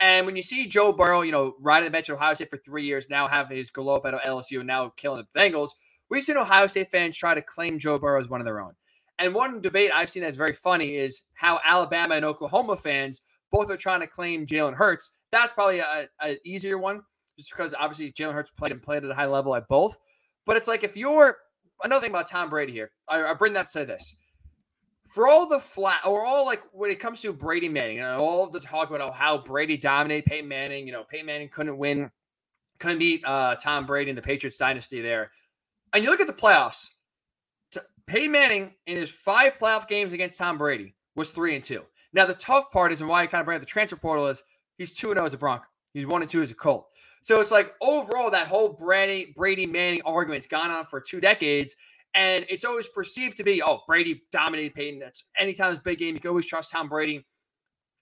And 0.00 0.24
when 0.24 0.36
you 0.36 0.42
see 0.42 0.68
Joe 0.68 0.90
Burrow, 0.90 1.20
you 1.20 1.32
know, 1.32 1.54
riding 1.60 1.86
the 1.86 1.90
bench 1.90 2.08
at 2.08 2.16
Ohio 2.16 2.32
State 2.32 2.48
for 2.48 2.56
three 2.56 2.86
years, 2.86 3.10
now 3.10 3.28
have 3.28 3.50
his 3.50 3.68
glow 3.68 3.96
up 3.96 4.06
at 4.06 4.14
LSU, 4.14 4.60
and 4.60 4.66
now 4.66 4.90
killing 4.96 5.22
the 5.22 5.38
Bengals, 5.38 5.72
we've 6.08 6.22
seen 6.22 6.38
Ohio 6.38 6.66
State 6.66 6.90
fans 6.90 7.14
try 7.14 7.34
to 7.34 7.42
claim 7.42 7.78
Joe 7.78 7.98
Burrow 7.98 8.18
as 8.18 8.26
one 8.30 8.40
of 8.40 8.46
their 8.46 8.58
own. 8.58 8.72
And 9.18 9.34
one 9.34 9.60
debate 9.60 9.90
I've 9.94 10.08
seen 10.08 10.22
that's 10.22 10.38
very 10.38 10.54
funny 10.54 10.96
is 10.96 11.20
how 11.34 11.60
Alabama 11.62 12.14
and 12.14 12.24
Oklahoma 12.24 12.76
fans 12.76 13.20
both 13.52 13.70
are 13.70 13.76
trying 13.76 14.00
to 14.00 14.06
claim 14.06 14.46
Jalen 14.46 14.76
Hurts. 14.76 15.12
That's 15.30 15.52
probably 15.52 15.80
a, 15.80 16.08
easier 16.42 16.78
one, 16.78 17.02
just 17.38 17.50
because 17.50 17.74
obviously 17.78 18.12
Jalen 18.12 18.32
Hurts 18.32 18.50
played 18.50 18.72
and 18.72 18.82
played 18.82 19.04
at 19.04 19.10
a 19.10 19.14
high 19.14 19.26
level 19.26 19.54
at 19.54 19.68
both. 19.68 19.98
But 20.46 20.56
it's 20.56 20.68
like 20.68 20.84
if 20.84 20.96
you're 20.96 21.36
another 21.82 22.00
thing 22.00 22.10
about 22.10 22.28
Tom 22.28 22.50
Brady 22.50 22.72
here, 22.72 22.90
I, 23.08 23.22
I 23.22 23.34
bring 23.34 23.52
that 23.54 23.70
to 23.72 23.84
this. 23.84 24.14
For 25.06 25.28
all 25.28 25.46
the 25.46 25.58
flat, 25.58 26.00
or 26.04 26.24
all 26.24 26.44
like 26.44 26.62
when 26.72 26.90
it 26.90 26.98
comes 26.98 27.22
to 27.22 27.32
Brady 27.32 27.68
Manning, 27.68 28.00
and 28.00 28.20
all 28.20 28.44
of 28.44 28.52
the 28.52 28.60
talk 28.60 28.90
about 28.90 29.14
how 29.14 29.38
Brady 29.38 29.76
dominated 29.76 30.26
Peyton 30.26 30.48
Manning, 30.48 30.86
you 30.86 30.92
know, 30.92 31.04
Peyton 31.04 31.26
Manning 31.26 31.48
couldn't 31.48 31.78
win, 31.78 32.10
couldn't 32.80 32.98
beat 32.98 33.24
uh, 33.24 33.54
Tom 33.54 33.86
Brady 33.86 34.10
in 34.10 34.16
the 34.16 34.22
Patriots 34.22 34.56
dynasty 34.56 35.00
there. 35.00 35.30
And 35.92 36.02
you 36.02 36.10
look 36.10 36.20
at 36.20 36.26
the 36.26 36.32
playoffs, 36.32 36.88
t- 37.70 37.80
Peyton 38.06 38.32
Manning 38.32 38.72
in 38.86 38.96
his 38.96 39.10
five 39.10 39.58
playoff 39.60 39.86
games 39.86 40.12
against 40.12 40.38
Tom 40.38 40.58
Brady 40.58 40.96
was 41.14 41.30
three 41.30 41.54
and 41.54 41.62
two. 41.62 41.82
Now 42.12 42.26
the 42.26 42.34
tough 42.34 42.72
part 42.72 42.90
is, 42.90 43.00
and 43.00 43.08
why 43.08 43.22
I 43.22 43.26
kind 43.26 43.40
of 43.40 43.44
bring 43.44 43.56
up 43.56 43.62
the 43.62 43.66
transfer 43.66 43.96
portal 43.96 44.26
is 44.26 44.42
he's 44.76 44.92
two 44.92 45.10
and 45.10 45.18
zero 45.18 45.26
as 45.26 45.34
a 45.34 45.38
Bronco. 45.38 45.66
He's 45.94 46.06
one 46.06 46.22
and 46.22 46.30
two 46.30 46.42
as 46.42 46.50
a 46.50 46.54
Colt. 46.54 46.88
So 47.26 47.40
it's 47.40 47.50
like 47.50 47.74
overall 47.80 48.30
that 48.30 48.46
whole 48.46 48.68
Brady 48.68 49.32
Brady 49.34 49.66
Manning 49.66 50.00
argument's 50.04 50.46
gone 50.46 50.70
on 50.70 50.86
for 50.86 51.00
two 51.00 51.20
decades, 51.20 51.74
and 52.14 52.46
it's 52.48 52.64
always 52.64 52.86
perceived 52.86 53.36
to 53.38 53.42
be 53.42 53.60
oh 53.60 53.80
Brady 53.84 54.22
dominated 54.30 54.74
Peyton. 54.74 55.00
That's 55.00 55.24
anytime 55.36 55.72
it's 55.72 55.80
a 55.80 55.82
big 55.82 55.98
game, 55.98 56.14
you 56.14 56.20
can 56.20 56.28
always 56.28 56.46
trust 56.46 56.70
Tom 56.70 56.88
Brady. 56.88 57.26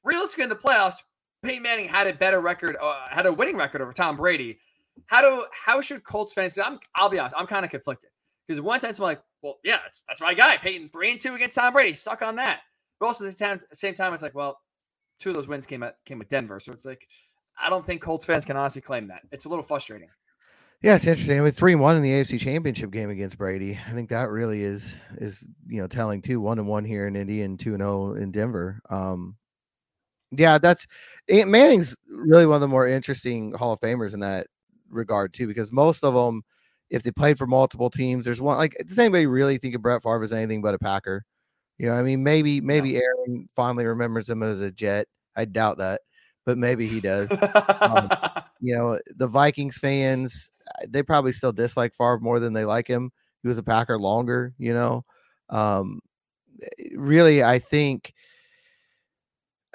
Realistically, 0.03 0.45
in 0.45 0.51
the 0.51 0.57
playoffs, 0.57 0.97
Peyton 1.43 1.63
Manning 1.63 1.89
had 1.89 2.07
a 2.07 2.13
better 2.13 2.41
record, 2.41 2.77
uh, 2.79 3.09
had 3.09 3.25
a 3.25 3.33
winning 3.33 3.57
record 3.57 3.81
over 3.81 3.95
Tom 3.95 4.19
Brady. 4.19 4.59
How 5.07 5.23
do 5.23 5.47
how 5.51 5.81
should 5.81 6.05
Colts 6.05 6.35
fans? 6.35 6.59
I'm 6.59 6.79
I'll 6.95 7.09
be 7.09 7.19
honest, 7.19 7.35
I'm 7.39 7.47
kind 7.47 7.65
of 7.65 7.71
conflicted 7.71 8.11
because 8.47 8.61
one 8.61 8.79
sense 8.79 8.99
I'm 8.99 9.05
like, 9.05 9.23
well, 9.41 9.59
yeah, 9.65 9.79
that's 9.85 10.05
that's 10.07 10.21
my 10.21 10.35
guy, 10.35 10.59
Peyton 10.59 10.91
three 10.93 11.13
and 11.13 11.19
two 11.19 11.35
against 11.35 11.55
Tom 11.55 11.73
Brady. 11.73 11.95
Suck 11.95 12.21
on 12.21 12.37
that. 12.37 12.61
But 13.01 13.07
also 13.07 13.27
at 13.27 13.39
the 13.39 13.61
same 13.73 13.95
time, 13.95 14.13
it's 14.13 14.23
like, 14.23 14.35
well, 14.35 14.61
two 15.19 15.31
of 15.31 15.37
those 15.37 15.49
wins 15.49 15.65
came 15.65 15.83
at 15.83 15.97
came 16.05 16.19
with 16.19 16.29
Denver, 16.29 16.61
so 16.61 16.73
it's 16.73 16.85
like 16.85 17.09
I 17.59 17.71
don't 17.71 17.85
think 17.85 18.03
Colts 18.03 18.25
fans 18.25 18.45
can 18.45 18.57
honestly 18.57 18.83
claim 18.83 19.09
that. 19.09 19.23
It's 19.33 19.45
a 19.45 19.49
little 19.49 19.63
frustrating. 19.63 20.09
Yeah, 20.83 20.97
it's 20.97 21.07
interesting. 21.07 21.39
I 21.39 21.43
mean, 21.43 21.53
three 21.53 21.73
and 21.73 21.81
one 21.81 21.97
in 21.97 22.03
the 22.03 22.11
AFC 22.11 22.39
Championship 22.39 22.91
game 22.91 23.09
against 23.09 23.39
Brady. 23.39 23.79
I 23.89 23.93
think 23.93 24.11
that 24.11 24.29
really 24.29 24.63
is 24.63 25.01
is 25.17 25.49
you 25.67 25.81
know 25.81 25.87
telling 25.87 26.21
too. 26.21 26.41
One 26.41 26.59
and 26.59 26.69
one 26.69 26.85
here 26.85 27.07
in 27.07 27.17
Indy 27.17 27.43
and 27.43 27.59
two 27.59 27.73
and 27.73 27.81
zero 27.81 28.13
in 28.13 28.31
Denver. 28.31 28.81
Um, 28.91 29.37
yeah, 30.31 30.59
that's 30.59 30.87
Manning's 31.29 31.97
really 32.11 32.47
one 32.47 32.57
of 32.57 32.61
the 32.61 32.69
more 32.69 32.87
interesting 32.87 33.55
Hall 33.55 33.73
of 33.73 33.81
Famers 33.81 34.15
in 34.15 34.21
that 34.21 34.47
regard 34.91 35.33
too, 35.33 35.47
because 35.47 35.73
most 35.73 36.05
of 36.05 36.15
them, 36.15 36.43
if 36.91 37.03
they 37.03 37.11
played 37.11 37.39
for 37.39 37.47
multiple 37.47 37.91
teams, 37.91 38.25
there's 38.25 38.41
one 38.41 38.59
like 38.59 38.75
does 38.87 38.99
anybody 38.99 39.27
really 39.27 39.59
think 39.59 39.75
of 39.75 39.83
Brett 39.83 40.03
Favre 40.03 40.23
as 40.23 40.33
anything 40.33 40.63
but 40.63 40.75
a 40.75 40.79
Packer? 40.79 41.25
You 41.79 41.87
know, 41.87 41.95
what 41.95 42.01
I 42.01 42.05
mean, 42.05 42.23
maybe 42.23 42.61
maybe 42.61 42.97
Aaron 42.97 43.49
fondly 43.55 43.85
remembers 43.85 44.29
him 44.29 44.43
as 44.43 44.61
a 44.61 44.71
Jet. 44.71 45.07
I 45.35 45.45
doubt 45.45 45.79
that, 45.79 46.03
but 46.45 46.59
maybe 46.59 46.87
he 46.87 47.01
does 47.01 47.29
you 48.65 48.75
know, 48.75 48.99
the 49.17 49.27
Vikings 49.27 49.77
fans, 49.77 50.55
uh, 50.69 50.87
they 50.89 51.03
probably 51.03 51.33
still 51.33 51.53
dislike 51.53 51.95
Favre 51.95 52.19
more 52.21 52.41
than 52.41 52.55
they 52.55 52.65
like 52.65 52.89
him. 52.89 53.13
He 53.43 53.49
was 53.49 53.59
a 53.59 53.63
Packer 53.63 53.99
longer, 53.99 54.55
you 54.57 54.73
know. 54.73 55.05
Um, 55.51 56.01
eh, 56.63 56.89
really, 56.97 57.45
I 57.45 57.59
think 57.59 58.15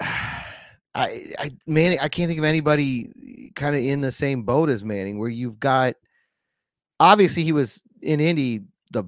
I, 0.00 1.32
I 1.38 1.50
Manning, 1.68 2.00
I 2.00 2.08
can't 2.08 2.28
think 2.28 2.40
of 2.40 2.44
anybody 2.44 3.52
kind 3.54 3.76
of 3.76 3.82
in 3.82 4.00
the 4.00 4.10
same 4.10 4.42
boat 4.42 4.68
as 4.70 4.84
Manning, 4.84 5.20
where 5.20 5.28
you've 5.28 5.60
got 5.60 5.94
obviously 6.98 7.44
he 7.44 7.52
was 7.52 7.80
in 8.02 8.18
Indy 8.18 8.62
the 8.90 9.04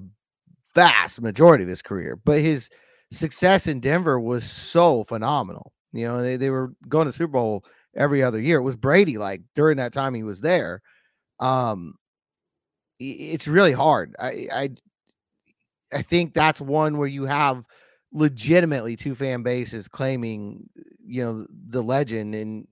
vast 0.73 1.21
majority 1.21 1.63
of 1.65 1.69
his 1.69 1.81
career, 1.81 2.17
but 2.23 2.39
his 2.39 2.69
success 3.11 3.67
in 3.67 3.81
Denver 3.81 4.17
was 4.17 4.49
so 4.49 5.03
phenomenal. 5.03 5.73
You 5.93 6.07
know, 6.07 6.21
they, 6.21 6.37
they 6.37 6.49
were 6.49 6.73
going 6.89 7.05
to 7.07 7.11
Super 7.13 7.33
Bowl 7.33 7.63
every 7.95 8.23
other 8.23 8.39
year. 8.39 8.57
It 8.57 8.63
was 8.63 8.75
Brady 8.75 9.17
like 9.17 9.41
during 9.55 9.77
that 9.77 9.93
time 9.93 10.13
he 10.13 10.23
was 10.23 10.41
there. 10.41 10.81
Um 11.39 11.95
it's 12.99 13.47
really 13.47 13.73
hard. 13.73 14.15
I 14.19 14.47
I 14.53 14.69
I 15.91 16.01
think 16.01 16.33
that's 16.33 16.59
one 16.61 16.97
where 16.97 17.07
you 17.07 17.25
have 17.25 17.65
legitimately 18.11 18.95
two 18.95 19.15
fan 19.15 19.43
bases 19.43 19.87
claiming 19.87 20.69
you 21.05 21.23
know 21.23 21.45
the 21.69 21.81
legend 21.83 22.35
and 22.35 22.67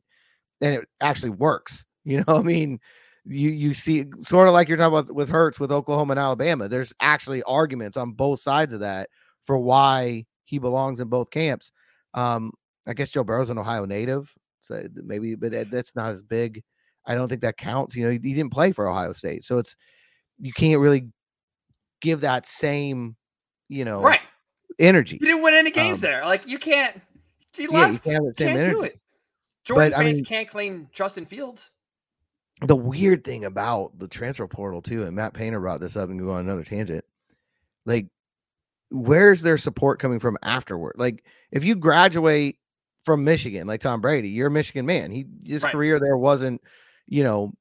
and 0.62 0.76
it 0.76 0.90
actually 1.02 1.32
works. 1.32 1.86
You 2.06 2.20
know, 2.28 2.38
I 2.38 2.42
mean, 2.42 2.80
you 3.26 3.50
you 3.52 3.74
see 3.76 4.06
sort 4.22 4.48
of 4.48 4.54
like 4.56 4.70
you're 4.70 4.78
talking 4.78 4.98
about 5.00 5.16
with 5.16 5.30
Hurts 5.30 5.60
with 5.60 5.72
Oklahoma 5.72 6.14
and 6.14 6.20
Alabama. 6.20 6.70
There's 6.70 6.94
actually 7.02 7.44
arguments 7.44 7.98
on 7.98 8.14
both 8.14 8.40
sides 8.42 8.74
of 8.74 8.82
that 8.82 9.10
for 9.46 9.58
why 9.60 10.26
he 10.46 10.60
belongs 10.60 11.00
in 11.00 11.10
both 11.10 11.32
camps. 11.32 11.72
Um, 12.16 12.54
I 12.88 12.94
guess 12.94 13.12
Joe 13.12 13.24
Burrow's 13.24 13.50
an 13.50 13.58
Ohio 13.58 13.86
native, 13.86 14.34
so 14.62 14.84
maybe, 14.96 15.36
but 15.36 15.52
that- 15.52 15.72
that's 15.72 15.96
not 15.96 16.12
as 16.12 16.22
big. 16.22 16.64
I 17.06 17.16
don't 17.16 17.30
think 17.30 17.42
that 17.42 17.58
counts. 17.58 17.96
You 17.96 18.06
know, 18.06 18.12
he, 18.12 18.20
he 18.22 18.34
didn't 18.34 18.52
play 18.52 18.72
for 18.72 18.88
Ohio 18.88 19.14
State, 19.14 19.44
so 19.44 19.58
it's 19.58 19.76
you 20.40 20.54
can't 20.54 20.80
really 20.80 21.08
give 22.00 22.22
that 22.22 22.46
same, 22.46 23.16
you 23.70 23.86
know, 23.86 24.02
right. 24.02 24.20
energy. 24.80 25.18
You 25.20 25.28
didn't 25.28 25.44
win 25.44 25.54
any 25.54 25.72
games 25.72 25.98
Um, 25.98 26.02
there. 26.02 26.26
Like 26.26 26.48
you 26.48 26.60
can't. 26.60 27.00
He 27.56 27.64
Yeah, 27.64 27.90
you 27.90 28.00
can't 28.00 28.24
have 28.24 28.24
the 28.24 28.34
same 28.38 28.72
do 28.72 28.84
it. 28.84 29.00
Jordan 29.64 29.92
but, 29.92 29.98
fans 29.98 30.10
I 30.10 30.14
mean, 30.14 30.26
can't 30.26 30.50
claim 30.50 30.88
Justin 30.92 31.26
Fields. 31.26 31.70
The 32.62 32.76
weird 32.76 33.24
thing 33.24 33.46
about 33.46 33.98
the 33.98 34.08
transfer 34.08 34.48
portal 34.48 34.82
too, 34.82 35.04
and 35.04 35.16
Matt 35.16 35.34
Painter 35.34 35.60
brought 35.60 35.82
this 35.82 35.96
up 35.96 36.10
and 36.10 36.20
go 36.20 36.32
on 36.32 36.42
another 36.42 36.64
tangent. 36.64 37.04
Like, 37.86 38.08
where's 38.90 39.42
their 39.42 39.58
support 39.58 40.00
coming 40.00 40.20
from 40.20 40.38
afterward? 40.44 40.96
Like, 40.98 41.24
if 41.52 41.64
you 41.64 41.76
graduate 41.76 42.58
from 43.04 43.24
Michigan, 43.24 43.68
like 43.68 43.82
Tom 43.82 44.02
Brady, 44.02 44.30
you're 44.30 44.48
a 44.48 44.52
Michigan 44.52 44.86
man. 44.86 45.12
He 45.12 45.26
his 45.46 45.64
right. 45.64 45.72
career 45.72 46.00
there 46.00 46.18
wasn't, 46.18 46.62
you 47.08 47.24
know, 47.24 47.54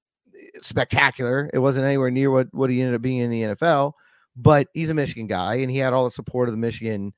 spectacular. 0.61 1.51
It 1.53 1.59
wasn't 1.59 1.87
anywhere 1.87 2.11
near 2.11 2.31
what 2.31 2.49
what 2.53 2.71
he 2.71 2.81
ended 2.81 2.95
up 2.95 3.03
being 3.03 3.21
in 3.21 3.31
the 3.31 3.43
NFL. 3.43 3.93
But 4.37 4.69
he's 4.75 4.91
a 4.91 4.95
Michigan 4.95 5.27
guy, 5.27 5.57
and 5.57 5.71
he 5.71 5.79
had 5.79 5.93
all 5.93 6.05
the 6.05 6.11
support 6.11 6.49
of 6.49 6.55
the 6.55 6.61
Michigan 6.61 7.13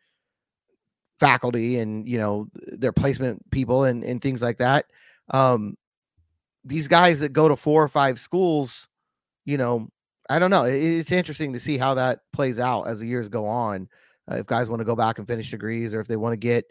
faculty 1.21 1.79
and 1.79 2.09
you 2.09 2.19
know 2.19 2.49
their 2.55 2.93
placement 2.93 3.49
people 3.51 3.85
and 3.85 4.03
and 4.05 4.21
things 4.21 4.43
like 4.43 4.59
that. 4.59 4.87
Um, 5.31 5.77
these 6.65 6.89
guys 6.89 7.21
that 7.21 7.33
go 7.33 7.49
to 7.49 7.57
four 7.57 7.83
or 7.83 7.89
five 7.89 8.19
schools, 8.19 8.89
you 9.45 9.59
know, 9.59 9.89
I 10.31 10.39
don't 10.39 10.51
know. 10.51 10.65
It's 10.65 11.13
interesting 11.13 11.53
to 11.53 11.61
see 11.61 11.77
how 11.77 11.95
that 11.95 12.21
plays 12.33 12.59
out 12.59 12.85
as 12.85 13.01
the 13.01 13.07
years 13.07 13.29
go 13.29 13.47
on. 13.47 13.89
Uh, 14.31 14.37
if 14.37 14.47
guys 14.47 14.71
want 14.71 14.81
to 14.81 14.85
go 14.85 14.95
back 14.95 15.19
and 15.19 15.27
finish 15.27 15.51
degrees, 15.51 15.95
or 15.95 16.01
if 16.01 16.07
they 16.07 16.17
want 16.17 16.33
to 16.33 16.37
get, 16.37 16.65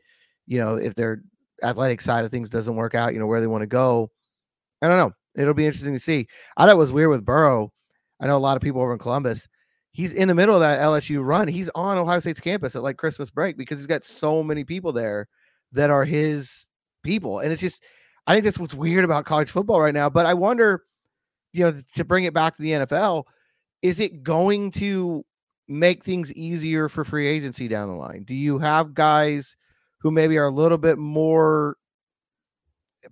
you 0.48 0.58
know, 0.58 0.76
if 0.76 0.96
their 0.96 1.22
athletic 1.64 2.02
side 2.02 2.26
of 2.26 2.32
things 2.32 2.50
doesn't 2.50 2.76
work 2.76 2.96
out, 2.96 3.14
you 3.14 3.20
know, 3.20 3.28
where 3.28 3.42
they 3.42 3.48
want 3.48 3.62
to 3.62 3.68
go. 3.68 4.10
I 4.82 4.88
don't 4.88 4.98
know. 4.98 5.14
It'll 5.36 5.54
be 5.54 5.66
interesting 5.66 5.94
to 5.94 6.00
see. 6.00 6.28
I 6.58 6.66
thought 6.66 6.74
it 6.74 6.78
was 6.78 6.92
weird 6.92 7.10
with 7.10 7.26
Burrow. 7.26 7.72
I 8.20 8.28
know 8.28 8.36
a 8.36 8.40
lot 8.40 8.58
of 8.58 8.62
people 8.62 8.82
over 8.82 8.94
in 8.94 9.00
Columbus. 9.00 9.48
He's 9.92 10.14
in 10.14 10.28
the 10.28 10.36
middle 10.36 10.56
of 10.56 10.62
that 10.62 10.80
LSU 10.80 11.26
run. 11.26 11.48
He's 11.48 11.70
on 11.76 11.98
Ohio 11.98 12.20
State's 12.20 12.40
campus 12.40 12.76
at 12.76 12.84
like 12.84 12.98
Christmas 12.98 13.30
break 13.30 13.58
because 13.58 13.80
he's 13.80 13.88
got 13.88 14.04
so 14.04 14.44
many 14.44 14.64
people 14.64 14.92
there 14.92 15.28
that 15.74 15.90
are 15.90 16.06
his 16.06 16.68
people. 17.04 17.40
And 17.40 17.52
it's 17.52 17.62
just, 17.62 17.84
I 18.28 18.34
think 18.34 18.46
that's 18.46 18.60
what's 18.60 18.74
weird 18.74 19.04
about 19.04 19.26
college 19.26 19.50
football 19.50 19.82
right 19.82 19.94
now. 19.94 20.10
But 20.10 20.26
I 20.26 20.34
wonder, 20.34 20.84
you 21.54 21.64
know, 21.64 21.82
to 21.96 22.06
bring 22.06 22.24
it 22.24 22.34
back 22.34 22.56
to 22.56 22.62
the 22.62 22.72
NFL, 22.72 23.24
is 23.82 24.00
it 24.00 24.24
going 24.24 24.72
to 24.72 25.26
make 25.68 26.04
things 26.04 26.32
easier 26.34 26.88
for 26.88 27.04
free 27.04 27.28
agency 27.28 27.68
down 27.68 27.90
the 27.90 27.96
line? 27.96 28.24
Do 28.24 28.36
you 28.36 28.60
have 28.60 28.94
guys 28.94 29.56
who 30.02 30.12
maybe 30.12 30.38
are 30.38 30.46
a 30.46 30.52
little 30.52 30.78
bit 30.78 30.98
more 30.98 31.78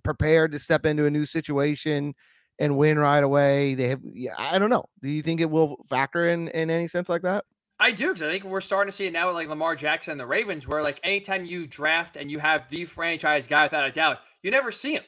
prepared 0.02 0.52
to 0.52 0.58
step 0.58 0.86
into 0.86 1.06
a 1.06 1.10
new 1.10 1.24
situation 1.24 2.14
and 2.58 2.76
win 2.76 2.98
right 2.98 3.24
away. 3.24 3.74
They 3.74 3.88
have, 3.88 4.00
yeah, 4.04 4.34
I 4.38 4.58
don't 4.58 4.70
know. 4.70 4.84
Do 5.02 5.08
you 5.08 5.22
think 5.22 5.40
it 5.40 5.50
will 5.50 5.76
factor 5.88 6.28
in 6.28 6.48
in 6.48 6.70
any 6.70 6.88
sense 6.88 7.08
like 7.08 7.22
that? 7.22 7.44
I 7.78 7.92
do 7.92 8.08
because 8.08 8.22
I 8.22 8.30
think 8.30 8.44
we're 8.44 8.60
starting 8.60 8.90
to 8.90 8.96
see 8.96 9.06
it 9.06 9.12
now 9.12 9.28
with 9.28 9.36
like 9.36 9.48
Lamar 9.48 9.74
Jackson 9.74 10.12
and 10.12 10.20
the 10.20 10.26
Ravens, 10.26 10.68
where 10.68 10.82
like 10.82 11.00
anytime 11.02 11.46
you 11.46 11.66
draft 11.66 12.18
and 12.18 12.30
you 12.30 12.38
have 12.38 12.68
the 12.68 12.84
franchise 12.84 13.46
guy 13.46 13.62
without 13.62 13.88
a 13.88 13.90
doubt, 13.90 14.18
you 14.42 14.50
never 14.50 14.70
see 14.70 14.92
him. 14.92 15.02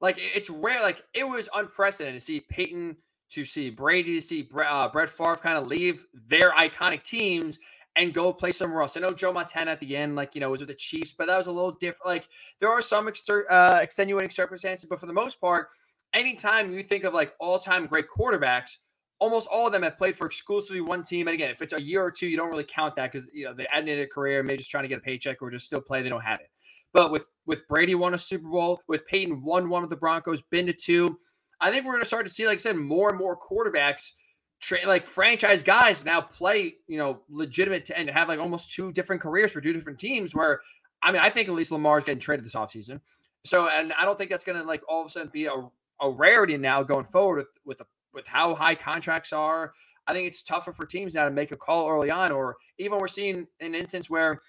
Like 0.00 0.18
it's 0.18 0.50
rare. 0.50 0.82
Like 0.82 1.02
it 1.14 1.26
was 1.26 1.48
unprecedented 1.54 2.20
to 2.20 2.24
see 2.24 2.40
Peyton, 2.40 2.96
to 3.30 3.44
see 3.46 3.70
Brady, 3.70 4.20
to 4.20 4.26
see 4.26 4.46
uh, 4.54 4.88
Brett 4.88 5.08
Favre 5.08 5.36
kind 5.36 5.56
of 5.56 5.66
leave 5.66 6.06
their 6.12 6.52
iconic 6.52 7.02
teams 7.02 7.58
and 7.98 8.14
go 8.14 8.32
play 8.32 8.52
somewhere 8.52 8.80
else. 8.80 8.96
I 8.96 9.00
know 9.00 9.10
Joe 9.10 9.32
Montana 9.32 9.72
at 9.72 9.80
the 9.80 9.96
end, 9.96 10.14
like, 10.14 10.34
you 10.34 10.40
know, 10.40 10.50
was 10.50 10.60
with 10.60 10.68
the 10.68 10.74
Chiefs, 10.74 11.12
but 11.12 11.26
that 11.26 11.36
was 11.36 11.48
a 11.48 11.52
little 11.52 11.72
different. 11.72 12.06
Like, 12.06 12.28
there 12.60 12.70
are 12.70 12.80
some 12.80 13.08
exter- 13.08 13.50
uh, 13.50 13.80
extenuating 13.82 14.30
circumstances, 14.30 14.86
but 14.88 15.00
for 15.00 15.06
the 15.06 15.12
most 15.12 15.40
part, 15.40 15.68
anytime 16.14 16.72
you 16.72 16.82
think 16.82 17.02
of 17.02 17.12
like 17.12 17.34
all 17.40 17.58
time 17.58 17.86
great 17.86 18.06
quarterbacks, 18.08 18.76
almost 19.18 19.48
all 19.50 19.66
of 19.66 19.72
them 19.72 19.82
have 19.82 19.98
played 19.98 20.14
for 20.14 20.28
exclusively 20.28 20.80
one 20.80 21.02
team. 21.02 21.26
And 21.26 21.34
again, 21.34 21.50
if 21.50 21.60
it's 21.60 21.72
a 21.72 21.82
year 21.82 22.02
or 22.02 22.12
two, 22.12 22.28
you 22.28 22.36
don't 22.36 22.50
really 22.50 22.64
count 22.64 22.94
that 22.96 23.12
because, 23.12 23.28
you 23.34 23.44
know, 23.44 23.52
they 23.52 23.66
ended 23.74 23.98
their 23.98 24.06
career, 24.06 24.44
maybe 24.44 24.58
just 24.58 24.70
trying 24.70 24.84
to 24.84 24.88
get 24.88 24.98
a 24.98 25.02
paycheck 25.02 25.42
or 25.42 25.50
just 25.50 25.66
still 25.66 25.80
play, 25.80 26.00
they 26.00 26.08
don't 26.08 26.22
have 26.22 26.38
it. 26.38 26.50
But 26.92 27.10
with 27.10 27.26
with 27.46 27.66
Brady 27.66 27.96
won 27.96 28.14
a 28.14 28.18
Super 28.18 28.48
Bowl, 28.48 28.80
with 28.86 29.06
Peyton 29.06 29.42
won 29.42 29.68
one 29.68 29.82
with 29.82 29.90
the 29.90 29.96
Broncos, 29.96 30.42
been 30.42 30.66
to 30.66 30.72
two. 30.72 31.18
I 31.60 31.72
think 31.72 31.84
we're 31.84 31.92
going 31.92 32.02
to 32.02 32.06
start 32.06 32.26
to 32.26 32.32
see, 32.32 32.46
like 32.46 32.54
I 32.54 32.58
said, 32.58 32.76
more 32.76 33.10
and 33.10 33.18
more 33.18 33.36
quarterbacks– 33.36 34.12
tra- 34.60 34.86
like 34.86 35.06
franchise 35.06 35.62
guys 35.62 36.04
now 36.04 36.20
play, 36.20 36.74
you 36.86 36.98
know, 36.98 37.20
legitimate 37.28 37.86
to, 37.86 37.98
and 37.98 38.08
have 38.10 38.28
like 38.28 38.38
almost 38.38 38.74
two 38.74 38.92
different 38.92 39.22
careers 39.22 39.52
for 39.52 39.60
two 39.60 39.72
different 39.72 39.98
teams. 39.98 40.34
Where 40.34 40.60
I 41.02 41.12
mean, 41.12 41.20
I 41.20 41.30
think 41.30 41.48
at 41.48 41.54
least 41.54 41.70
Lamar's 41.70 42.04
getting 42.04 42.20
traded 42.20 42.44
this 42.44 42.54
offseason. 42.54 43.00
So, 43.44 43.68
and 43.68 43.92
I 43.92 44.04
don't 44.04 44.18
think 44.18 44.30
that's 44.30 44.44
going 44.44 44.58
to 44.58 44.64
like 44.64 44.82
all 44.88 45.00
of 45.00 45.06
a 45.06 45.10
sudden 45.10 45.30
be 45.32 45.46
a, 45.46 45.52
a 46.00 46.10
rarity 46.10 46.56
now 46.56 46.82
going 46.82 47.04
forward 47.04 47.38
with 47.38 47.48
with 47.64 47.78
the, 47.78 47.84
with 48.12 48.26
how 48.26 48.54
high 48.54 48.74
contracts 48.74 49.32
are. 49.32 49.72
I 50.06 50.12
think 50.12 50.26
it's 50.26 50.42
tougher 50.42 50.72
for 50.72 50.86
teams 50.86 51.14
now 51.14 51.24
to 51.24 51.30
make 51.30 51.52
a 51.52 51.56
call 51.56 51.88
early 51.88 52.10
on, 52.10 52.32
or 52.32 52.56
even 52.78 52.98
we're 52.98 53.08
seeing 53.08 53.46
an 53.60 53.74
instance 53.74 54.08
where 54.08 54.40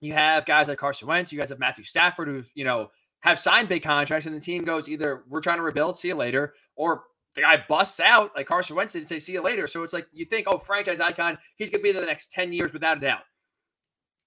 you 0.00 0.12
have 0.12 0.46
guys 0.46 0.68
like 0.68 0.78
Carson 0.78 1.08
Wentz, 1.08 1.32
you 1.32 1.40
guys 1.40 1.50
have 1.50 1.58
Matthew 1.58 1.84
Stafford, 1.84 2.28
who've 2.28 2.50
you 2.54 2.64
know 2.64 2.90
have 3.20 3.38
signed 3.38 3.68
big 3.68 3.82
contracts, 3.82 4.26
and 4.26 4.34
the 4.34 4.40
team 4.40 4.64
goes 4.64 4.88
either 4.88 5.24
we're 5.28 5.40
trying 5.40 5.56
to 5.56 5.62
rebuild, 5.62 5.98
see 5.98 6.08
you 6.08 6.14
later, 6.14 6.54
or 6.76 7.04
the 7.36 7.42
guy 7.42 7.62
busts 7.68 8.00
out 8.00 8.34
like 8.34 8.46
Carson 8.46 8.74
Wentz 8.74 8.94
did 8.94 9.00
and 9.00 9.08
say, 9.08 9.18
see 9.18 9.32
you 9.32 9.42
later. 9.42 9.66
So 9.66 9.82
it's 9.82 9.92
like 9.92 10.08
you 10.12 10.24
think, 10.24 10.46
oh, 10.48 10.56
franchise 10.56 11.00
icon, 11.00 11.38
he's 11.56 11.70
going 11.70 11.80
to 11.80 11.82
be 11.82 11.92
there 11.92 12.00
the 12.00 12.06
next 12.06 12.32
10 12.32 12.52
years 12.52 12.72
without 12.72 12.96
a 12.96 13.00
doubt. 13.00 13.20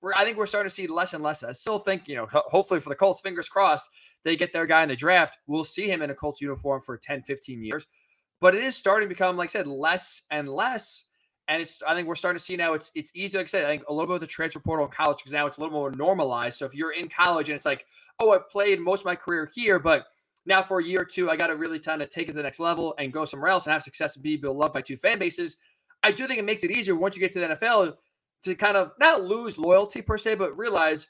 We're, 0.02 0.14
I 0.14 0.24
think 0.24 0.38
we're 0.38 0.46
starting 0.46 0.70
to 0.70 0.76
see 0.76 0.86
less 0.86 1.14
and 1.14 1.24
less. 1.24 1.44
I 1.44 1.52
still 1.52 1.80
think, 1.80 2.08
you 2.08 2.16
know, 2.16 2.28
hopefully 2.32 2.80
for 2.80 2.90
the 2.90 2.96
Colts, 2.96 3.20
fingers 3.20 3.50
crossed, 3.50 3.90
they 4.24 4.36
get 4.36 4.54
their 4.54 4.68
guy 4.68 4.84
in 4.84 4.90
the 4.90 4.96
draft. 4.96 5.40
We'll 5.48 5.66
see 5.66 5.90
him 5.90 6.04
in 6.04 6.12
a 6.12 6.16
Colts 6.16 6.40
uniform 6.40 6.82
for 6.82 6.98
10, 6.98 7.24
15 7.24 7.64
years. 7.64 7.88
But 8.40 8.54
it 8.54 8.64
is 8.64 8.76
starting 8.76 9.10
to 9.10 9.14
become, 9.14 9.36
like 9.36 9.50
I 9.50 9.54
said, 9.54 9.68
less 9.68 10.22
and 10.30 10.48
less. 10.48 11.04
And 11.48 11.64
it's 11.64 11.82
I 11.82 11.96
think 11.96 12.08
we're 12.08 12.14
starting 12.14 12.38
to 12.38 12.46
see 12.46 12.56
now 12.56 12.74
it's 12.74 12.92
it's 12.94 13.12
easy, 13.16 13.36
like 13.36 13.48
I 13.48 13.50
said, 13.50 13.66
I 13.66 13.70
think 13.70 13.84
a 13.90 13.94
little 13.94 14.06
bit 14.06 14.16
of 14.16 14.22
the 14.22 14.28
transfer 14.28 14.60
portal 14.60 14.86
in 14.86 14.92
college 14.92 15.18
because 15.18 15.34
now 15.34 15.48
it's 15.48 15.58
a 15.58 15.62
little 15.62 15.76
more 15.76 15.92
normalized. 15.92 16.60
So 16.60 16.68
if 16.68 16.76
you're 16.76 16.92
in 16.92 17.10
college 17.10 17.50
and 17.50 17.56
it's 17.56 17.66
like, 17.66 17.88
oh, 18.20 18.32
I 18.34 18.38
played 18.38 18.80
most 18.80 19.00
of 19.00 19.06
my 19.08 19.16
career 19.16 19.50
here, 19.52 19.80
but– 19.80 20.06
now 20.50 20.62
for 20.62 20.80
a 20.80 20.84
year 20.84 21.02
or 21.02 21.06
two, 21.06 21.30
I 21.30 21.38
got 21.38 21.48
to 21.48 21.56
really 21.56 21.80
kind 21.80 22.02
of 22.02 22.10
take 22.10 22.28
it 22.28 22.32
to 22.32 22.38
the 22.38 22.44
next 22.44 22.60
level 22.60 22.94
and 22.98 23.14
go 23.14 23.24
somewhere 23.24 23.50
else 23.50 23.66
and 23.66 23.72
have 23.72 23.84
success 23.84 24.16
and 24.16 24.24
be 24.24 24.36
beloved 24.36 24.74
by 24.74 24.82
two 24.82 24.98
fan 24.98 25.20
bases. 25.20 25.56
I 26.04 26.12
do 26.12 26.28
think 26.28 26.40
it 26.40 26.46
makes 26.46 26.64
it 26.64 26.72
easier 26.72 26.96
once 26.96 27.16
you 27.16 27.22
get 27.22 27.32
to 27.34 27.40
the 27.40 27.48
NFL 27.48 27.96
to 28.44 28.56
kind 28.56 28.76
of 28.76 28.92
not 29.00 29.24
lose 29.24 29.58
loyalty 29.58 30.02
per 30.02 30.18
se, 30.18 30.36
but 30.36 30.58
realize 30.58 31.08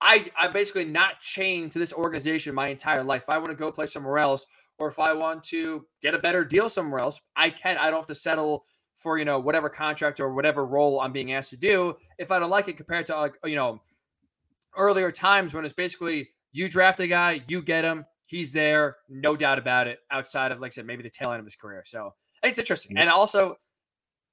I 0.00 0.30
I 0.38 0.48
basically 0.48 0.84
not 0.84 1.20
chained 1.20 1.72
to 1.72 1.78
this 1.78 1.92
organization 1.92 2.54
my 2.54 2.68
entire 2.68 3.04
life. 3.04 3.22
If 3.22 3.30
I 3.30 3.38
want 3.38 3.50
to 3.50 3.54
go 3.54 3.70
play 3.70 3.86
somewhere 3.86 4.18
else, 4.18 4.46
or 4.78 4.88
if 4.88 4.98
I 4.98 5.12
want 5.12 5.42
to 5.44 5.86
get 6.00 6.14
a 6.14 6.18
better 6.18 6.44
deal 6.44 6.68
somewhere 6.68 7.00
else, 7.00 7.20
I 7.36 7.50
can. 7.50 7.76
I 7.78 7.90
don't 7.90 8.00
have 8.00 8.06
to 8.06 8.14
settle 8.14 8.64
for 8.96 9.18
you 9.18 9.24
know 9.24 9.38
whatever 9.38 9.68
contract 9.68 10.20
or 10.20 10.32
whatever 10.32 10.64
role 10.64 11.00
I'm 11.00 11.12
being 11.12 11.32
asked 11.32 11.50
to 11.50 11.56
do 11.56 11.96
if 12.18 12.32
I 12.32 12.40
don't 12.40 12.50
like 12.50 12.66
it 12.66 12.76
compared 12.76 13.06
to 13.06 13.16
like 13.16 13.34
you 13.44 13.54
know 13.54 13.80
earlier 14.76 15.12
times 15.12 15.54
when 15.54 15.64
it's 15.64 15.74
basically 15.74 16.30
you 16.52 16.68
draft 16.68 17.00
a 17.00 17.06
guy, 17.06 17.42
you 17.48 17.62
get 17.62 17.84
him, 17.84 18.06
he's 18.28 18.52
there, 18.52 18.96
no 19.08 19.34
doubt 19.34 19.58
about 19.58 19.86
it, 19.86 20.00
outside 20.10 20.52
of, 20.52 20.60
like 20.60 20.72
I 20.72 20.74
said, 20.74 20.86
maybe 20.86 21.02
the 21.02 21.10
tail 21.10 21.32
end 21.32 21.40
of 21.40 21.46
his 21.46 21.56
career. 21.56 21.82
So 21.86 22.14
it's 22.42 22.58
interesting. 22.58 22.96
And 22.98 23.08
also 23.08 23.56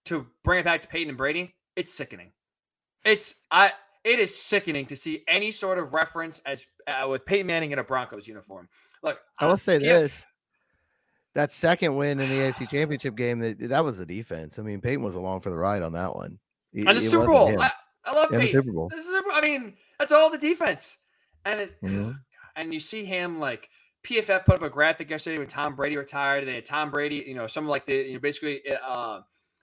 to 0.05 0.27
bring 0.43 0.59
it 0.59 0.63
back 0.63 0.81
to 0.81 0.87
Peyton 0.87 1.09
and 1.09 1.17
Brady, 1.17 1.55
it's 1.77 1.93
sickening. 1.93 2.31
It's, 3.05 3.35
I, 3.51 3.71
it 4.03 4.19
is 4.19 4.37
sickening 4.37 4.85
to 4.87 4.95
see 4.97 5.23
any 5.27 5.49
sort 5.49 5.79
of 5.79 5.93
reference 5.93 6.41
as 6.45 6.65
uh, 6.87 7.07
with 7.07 7.25
Peyton 7.25 7.47
Manning 7.47 7.71
in 7.71 7.79
a 7.79 7.83
Broncos 7.83 8.27
uniform. 8.27 8.67
Look, 9.01 9.19
I 9.39 9.47
will 9.47 9.57
say 9.57 9.77
this. 9.77 10.25
That 11.33 11.51
second 11.51 11.95
win 11.95 12.19
in 12.19 12.29
the 12.29 12.35
AFC 12.35 12.69
Championship 12.69 13.15
game, 13.15 13.39
that 13.39 13.59
that 13.59 13.83
was 13.83 13.97
the 13.97 14.05
defense. 14.05 14.57
I 14.57 14.61
mean, 14.61 14.79
Peyton 14.79 15.03
was 15.03 15.15
along 15.15 15.41
for 15.41 15.49
the 15.49 15.57
ride 15.57 15.81
on 15.81 15.91
that 15.93 16.15
one. 16.15 16.39
It, 16.71 16.87
and 16.87 16.97
the 16.97 17.01
Super 17.01 17.27
Bowl, 17.27 17.61
I, 17.61 17.71
I, 18.05 18.13
love 18.13 18.29
Peyton. 18.29 18.45
The 18.45 18.51
Super 18.51 18.71
Bowl. 18.71 18.89
The 18.89 19.01
Super, 19.01 19.31
I 19.31 19.41
mean, 19.41 19.73
that's 19.99 20.13
all 20.13 20.29
the 20.29 20.37
defense, 20.37 20.97
and 21.43 21.59
it's, 21.59 21.73
mm-hmm. 21.83 22.11
and 22.55 22.73
you 22.73 22.79
see 22.79 23.03
him 23.03 23.37
like 23.37 23.67
PFF 24.05 24.45
put 24.45 24.55
up 24.55 24.61
a 24.61 24.69
graphic 24.69 25.09
yesterday 25.09 25.39
when 25.39 25.47
Tom 25.47 25.75
Brady 25.75 25.97
retired. 25.97 26.47
They 26.47 26.55
had 26.55 26.65
Tom 26.65 26.91
Brady, 26.91 27.23
you 27.25 27.33
know, 27.33 27.47
some 27.47 27.67
like 27.67 27.87
the, 27.87 27.95
you 27.95 28.13
know, 28.13 28.19
basically 28.19 28.61
uh, 28.71 29.21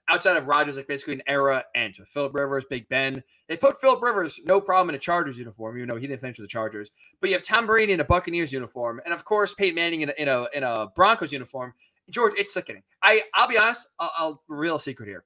outside 0.09 0.35
of 0.35 0.47
Rodgers, 0.47 0.75
like 0.75 0.87
basically 0.87 1.13
an 1.15 1.23
era 1.27 1.63
ends 1.73 1.97
with 1.97 2.09
Philip 2.09 2.33
Rivers, 2.35 2.65
Big 2.69 2.89
Ben. 2.89 3.23
They 3.47 3.55
put 3.55 3.79
Philip 3.79 4.01
Rivers 4.01 4.41
no 4.45 4.59
problem 4.59 4.89
in 4.89 4.95
a 4.95 4.99
Chargers 4.99 5.39
uniform, 5.39 5.77
even 5.77 5.87
though 5.87 5.95
he 5.95 6.07
didn't 6.07 6.19
finish 6.19 6.37
with 6.37 6.45
the 6.45 6.51
Chargers. 6.51 6.91
But 7.21 7.29
you 7.29 7.35
have 7.35 7.43
Tom 7.43 7.65
Brady 7.65 7.93
in 7.93 8.01
a 8.01 8.05
Buccaneers 8.05 8.51
uniform, 8.51 8.99
and 9.05 9.13
of 9.13 9.23
course 9.23 9.53
Peyton 9.53 9.75
Manning 9.75 10.01
in 10.01 10.09
a 10.09 10.13
in 10.17 10.27
a, 10.27 10.45
in 10.53 10.63
a 10.63 10.87
Broncos 10.95 11.31
uniform. 11.31 11.73
George, 12.09 12.33
it's 12.37 12.53
sickening. 12.53 12.83
I 13.01 13.21
I'll 13.33 13.47
be 13.47 13.57
honest, 13.57 13.87
I'll, 13.97 14.43
reveal 14.49 14.77
secret 14.77 15.07
here. 15.07 15.23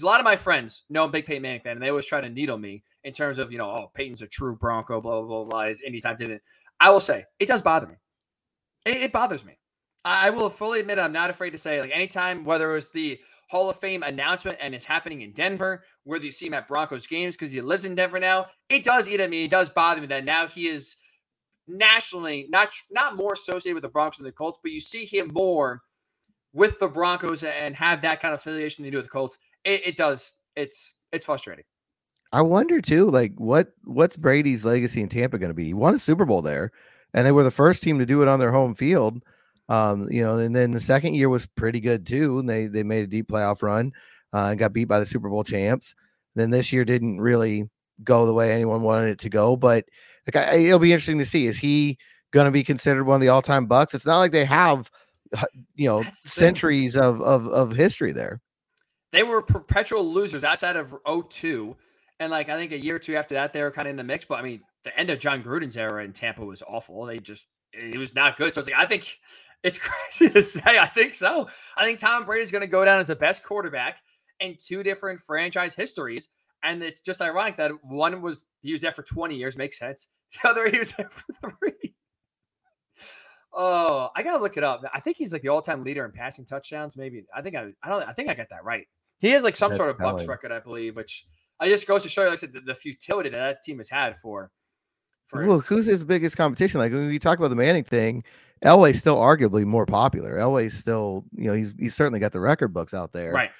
A 0.00 0.06
lot 0.06 0.20
of 0.20 0.24
my 0.24 0.36
friends 0.36 0.84
know 0.88 1.02
I'm 1.02 1.08
a 1.08 1.12
big 1.12 1.26
Peyton 1.26 1.42
Manning 1.42 1.60
fan, 1.60 1.72
and 1.72 1.82
they 1.82 1.88
always 1.88 2.06
try 2.06 2.20
to 2.20 2.28
needle 2.28 2.56
me 2.56 2.84
in 3.02 3.12
terms 3.12 3.38
of 3.38 3.50
you 3.50 3.58
know, 3.58 3.68
oh, 3.68 3.90
Peyton's 3.94 4.22
a 4.22 4.28
true 4.28 4.54
Bronco, 4.54 5.00
blah 5.00 5.22
blah 5.22 5.44
blah. 5.44 5.44
blah 5.44 5.72
anytime 5.84 6.16
didn't. 6.16 6.42
I 6.78 6.90
will 6.90 7.00
say 7.00 7.24
it 7.40 7.48
does 7.48 7.62
bother 7.62 7.88
me. 7.88 7.94
It, 8.84 8.96
it 8.98 9.12
bothers 9.12 9.44
me. 9.44 9.58
I 10.04 10.30
will 10.30 10.48
fully 10.48 10.80
admit 10.80 10.98
I'm 10.98 11.12
not 11.12 11.30
afraid 11.30 11.50
to 11.50 11.58
say 11.58 11.80
like 11.80 11.90
anytime 11.92 12.44
whether 12.44 12.70
it 12.70 12.74
was 12.74 12.90
the 12.90 13.18
Hall 13.50 13.68
of 13.68 13.78
Fame 13.78 14.02
announcement 14.02 14.58
and 14.60 14.74
it's 14.74 14.84
happening 14.84 15.22
in 15.22 15.32
Denver, 15.32 15.84
whether 16.04 16.24
you 16.24 16.30
see 16.30 16.46
him 16.46 16.54
at 16.54 16.68
Broncos 16.68 17.06
games 17.06 17.34
because 17.34 17.50
he 17.50 17.60
lives 17.60 17.84
in 17.84 17.94
Denver 17.94 18.18
now, 18.18 18.46
it 18.68 18.84
does 18.84 19.08
eat 19.08 19.20
at 19.20 19.30
me. 19.30 19.44
It 19.44 19.50
does 19.50 19.68
bother 19.70 20.00
me 20.00 20.06
that 20.08 20.24
now 20.24 20.46
he 20.46 20.68
is 20.68 20.96
nationally 21.66 22.46
not 22.50 22.72
not 22.90 23.16
more 23.16 23.32
associated 23.32 23.74
with 23.74 23.82
the 23.82 23.88
Broncos 23.88 24.18
and 24.18 24.26
the 24.26 24.32
Colts, 24.32 24.58
but 24.62 24.72
you 24.72 24.80
see 24.80 25.04
him 25.04 25.30
more 25.32 25.82
with 26.52 26.78
the 26.78 26.88
Broncos 26.88 27.42
and 27.42 27.74
have 27.76 28.02
that 28.02 28.20
kind 28.20 28.32
of 28.32 28.40
affiliation 28.40 28.84
to 28.84 28.90
do 28.90 28.98
with 28.98 29.06
the 29.06 29.10
Colts. 29.10 29.38
It, 29.64 29.86
it 29.86 29.96
does. 29.96 30.32
It's 30.56 30.94
it's 31.12 31.24
frustrating. 31.24 31.64
I 32.32 32.42
wonder 32.42 32.80
too, 32.80 33.10
like 33.10 33.32
what 33.36 33.72
what's 33.84 34.16
Brady's 34.16 34.64
legacy 34.64 35.02
in 35.02 35.08
Tampa 35.08 35.38
going 35.38 35.50
to 35.50 35.54
be? 35.54 35.64
He 35.64 35.74
won 35.74 35.94
a 35.94 35.98
Super 35.98 36.24
Bowl 36.24 36.42
there 36.42 36.72
and 37.14 37.26
they 37.26 37.32
were 37.32 37.44
the 37.44 37.50
first 37.50 37.82
team 37.82 37.98
to 37.98 38.06
do 38.06 38.22
it 38.22 38.28
on 38.28 38.40
their 38.40 38.52
home 38.52 38.74
field. 38.74 39.22
Um, 39.68 40.08
you 40.10 40.22
know, 40.22 40.38
and 40.38 40.54
then 40.54 40.70
the 40.70 40.80
second 40.80 41.14
year 41.14 41.28
was 41.28 41.46
pretty 41.46 41.80
good 41.80 42.06
too. 42.06 42.38
And 42.38 42.48
they 42.48 42.66
they 42.66 42.82
made 42.82 43.04
a 43.04 43.06
deep 43.06 43.28
playoff 43.28 43.62
run 43.62 43.92
uh, 44.32 44.46
and 44.46 44.58
got 44.58 44.72
beat 44.72 44.86
by 44.86 45.00
the 45.00 45.06
Super 45.06 45.28
Bowl 45.28 45.44
champs. 45.44 45.94
Then 46.34 46.50
this 46.50 46.72
year 46.72 46.84
didn't 46.84 47.20
really 47.20 47.68
go 48.04 48.26
the 48.26 48.32
way 48.32 48.52
anyone 48.52 48.82
wanted 48.82 49.10
it 49.10 49.18
to 49.20 49.28
go, 49.28 49.56
but 49.56 49.84
like 50.26 50.36
I, 50.36 50.56
it'll 50.56 50.78
be 50.78 50.92
interesting 50.92 51.18
to 51.18 51.26
see. 51.26 51.46
Is 51.46 51.58
he 51.58 51.98
going 52.30 52.44
to 52.44 52.50
be 52.50 52.64
considered 52.64 53.04
one 53.04 53.16
of 53.16 53.20
the 53.20 53.28
all-time 53.28 53.66
bucks? 53.66 53.94
It's 53.94 54.06
not 54.06 54.18
like 54.18 54.32
they 54.32 54.44
have, 54.44 54.90
you 55.74 55.88
know, 55.88 56.04
centuries 56.24 56.96
of, 56.96 57.20
of 57.22 57.46
of 57.48 57.72
history 57.72 58.12
there. 58.12 58.40
They 59.10 59.22
were 59.22 59.40
perpetual 59.40 60.04
losers 60.04 60.44
outside 60.44 60.76
of 60.76 60.94
02. 61.30 61.74
And 62.20 62.30
like 62.30 62.48
I 62.48 62.56
think 62.56 62.72
a 62.72 62.78
year 62.78 62.96
or 62.96 62.98
two 62.98 63.16
after 63.16 63.34
that, 63.34 63.52
they 63.52 63.62
were 63.62 63.70
kind 63.70 63.88
of 63.88 63.90
in 63.90 63.96
the 63.96 64.04
mix. 64.04 64.24
But 64.24 64.38
I 64.38 64.42
mean, 64.42 64.60
the 64.84 64.98
end 64.98 65.10
of 65.10 65.18
Jon 65.18 65.42
Gruden's 65.42 65.76
era 65.76 66.04
in 66.04 66.12
Tampa 66.12 66.44
was 66.44 66.62
awful. 66.62 67.04
They 67.06 67.18
just 67.18 67.46
it 67.72 67.98
was 67.98 68.14
not 68.14 68.36
good. 68.36 68.54
So 68.54 68.60
it's 68.60 68.68
like 68.68 68.78
I 68.78 68.86
think 68.86 69.18
it's 69.62 69.78
crazy 69.82 70.32
to 70.32 70.42
say. 70.42 70.78
I 70.78 70.86
think 70.86 71.14
so. 71.14 71.48
I 71.76 71.84
think 71.84 71.98
Tom 71.98 72.24
Brady's 72.24 72.50
going 72.50 72.62
to 72.62 72.68
go 72.68 72.84
down 72.84 73.00
as 73.00 73.08
the 73.08 73.16
best 73.16 73.42
quarterback 73.42 73.96
in 74.40 74.56
two 74.58 74.82
different 74.82 75.20
franchise 75.20 75.74
histories. 75.74 76.28
And 76.62 76.82
it's 76.82 77.00
just 77.00 77.20
ironic 77.20 77.56
that 77.58 77.72
one 77.82 78.20
was 78.20 78.46
he 78.62 78.72
was 78.72 78.80
there 78.80 78.92
for 78.92 79.02
20 79.02 79.36
years, 79.36 79.56
makes 79.56 79.78
sense. 79.78 80.08
The 80.42 80.50
other 80.50 80.68
he 80.68 80.78
was 80.78 80.92
there 80.92 81.08
for 81.08 81.50
three. 81.58 81.94
Oh, 83.54 84.10
I 84.14 84.22
gotta 84.22 84.42
look 84.42 84.58
it 84.58 84.64
up. 84.64 84.82
I 84.92 85.00
think 85.00 85.16
he's 85.16 85.32
like 85.32 85.40
the 85.40 85.48
all-time 85.48 85.82
leader 85.82 86.04
in 86.04 86.12
passing 86.12 86.44
touchdowns. 86.44 86.98
Maybe 86.98 87.24
I 87.34 87.40
think 87.40 87.56
I 87.56 87.68
I 87.82 87.88
don't 87.88 88.02
I 88.06 88.12
think 88.12 88.28
I 88.28 88.34
got 88.34 88.48
that 88.50 88.62
right. 88.62 88.86
He 89.20 89.30
has 89.30 89.42
like 89.42 89.56
some 89.56 89.70
That's 89.70 89.78
sort 89.78 89.90
of 89.90 89.96
Bucks 89.98 90.26
record, 90.26 90.52
I 90.52 90.60
believe, 90.60 90.96
which 90.96 91.24
I 91.60 91.68
just 91.68 91.86
goes 91.86 92.02
to 92.02 92.08
show 92.08 92.22
you, 92.22 92.28
like 92.28 92.38
I 92.38 92.40
said, 92.40 92.52
the, 92.52 92.60
the 92.60 92.74
futility 92.74 93.30
that 93.30 93.38
that 93.38 93.62
team 93.64 93.78
has 93.78 93.88
had 93.88 94.16
for. 94.16 94.50
Look, 95.32 95.66
who's 95.66 95.86
his 95.86 96.04
biggest 96.04 96.36
competition? 96.36 96.80
Like 96.80 96.92
when 96.92 97.08
we 97.08 97.18
talk 97.18 97.38
about 97.38 97.48
the 97.48 97.56
Manning 97.56 97.84
thing, 97.84 98.24
Elway's 98.64 98.98
still 98.98 99.16
arguably 99.16 99.64
more 99.64 99.86
popular. 99.86 100.36
Elway's 100.36 100.74
still, 100.74 101.24
you 101.36 101.44
know, 101.44 101.54
he's 101.54 101.74
he's 101.78 101.94
certainly 101.94 102.20
got 102.20 102.32
the 102.32 102.40
record 102.40 102.72
books 102.72 102.94
out 102.94 103.12
there, 103.12 103.32
right? 103.32 103.50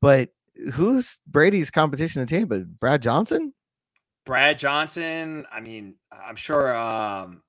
But 0.00 0.30
who's 0.72 1.18
Brady's 1.26 1.70
competition 1.70 2.22
in 2.22 2.28
Tampa? 2.28 2.60
Brad 2.60 3.02
Johnson? 3.02 3.52
Brad 4.24 4.58
Johnson. 4.58 5.46
I 5.52 5.60
mean, 5.60 5.94
I'm 6.12 6.36
sure. 6.36 6.76
Um, 6.76 7.42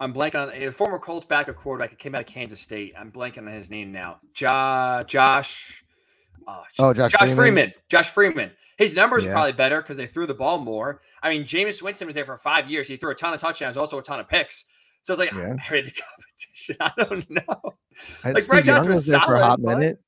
I'm 0.00 0.12
blanking 0.12 0.42
on 0.42 0.52
a 0.52 0.70
former 0.72 0.98
Colts 0.98 1.26
backup 1.26 1.54
quarterback 1.56 1.90
that 1.90 1.98
came 1.98 2.14
out 2.14 2.22
of 2.22 2.26
Kansas 2.26 2.60
State. 2.60 2.94
I'm 2.98 3.12
blanking 3.12 3.46
on 3.46 3.52
his 3.52 3.70
name 3.70 3.92
now. 3.92 4.18
Ja, 4.36 5.02
Josh. 5.04 5.84
Oh, 6.46 6.62
oh 6.78 6.92
Josh, 6.94 7.12
Josh 7.12 7.20
Freeman. 7.20 7.36
Freeman. 7.36 7.72
Josh 7.88 8.10
Freeman. 8.10 8.50
His 8.78 8.94
numbers 8.94 9.24
yeah. 9.24 9.32
probably 9.32 9.52
better 9.52 9.80
because 9.80 9.96
they 9.96 10.06
threw 10.06 10.26
the 10.26 10.34
ball 10.34 10.58
more. 10.58 11.02
I 11.22 11.30
mean, 11.30 11.44
Jameis 11.44 11.82
Winston 11.82 12.06
was 12.06 12.14
there 12.14 12.24
for 12.24 12.36
five 12.36 12.70
years. 12.70 12.88
He 12.88 12.96
threw 12.96 13.10
a 13.10 13.14
ton 13.14 13.34
of 13.34 13.40
touchdowns, 13.40 13.76
also 13.76 13.98
a 13.98 14.02
ton 14.02 14.18
of 14.18 14.28
picks. 14.28 14.64
So 15.02 15.12
it's 15.12 15.20
like, 15.20 15.32
yeah. 15.32 15.56
I 15.70 15.80
the 15.82 15.92
competition. 15.92 16.76
I 16.80 16.92
don't 16.96 17.30
know. 17.48 17.74
like 18.24 18.46
Brad 18.46 18.64
Johnson 18.64 18.92
was, 18.92 19.06
there 19.06 19.20
solid, 19.20 19.26
for 19.26 19.36
a 19.36 19.44
hot 19.44 19.60
minute. 19.60 20.00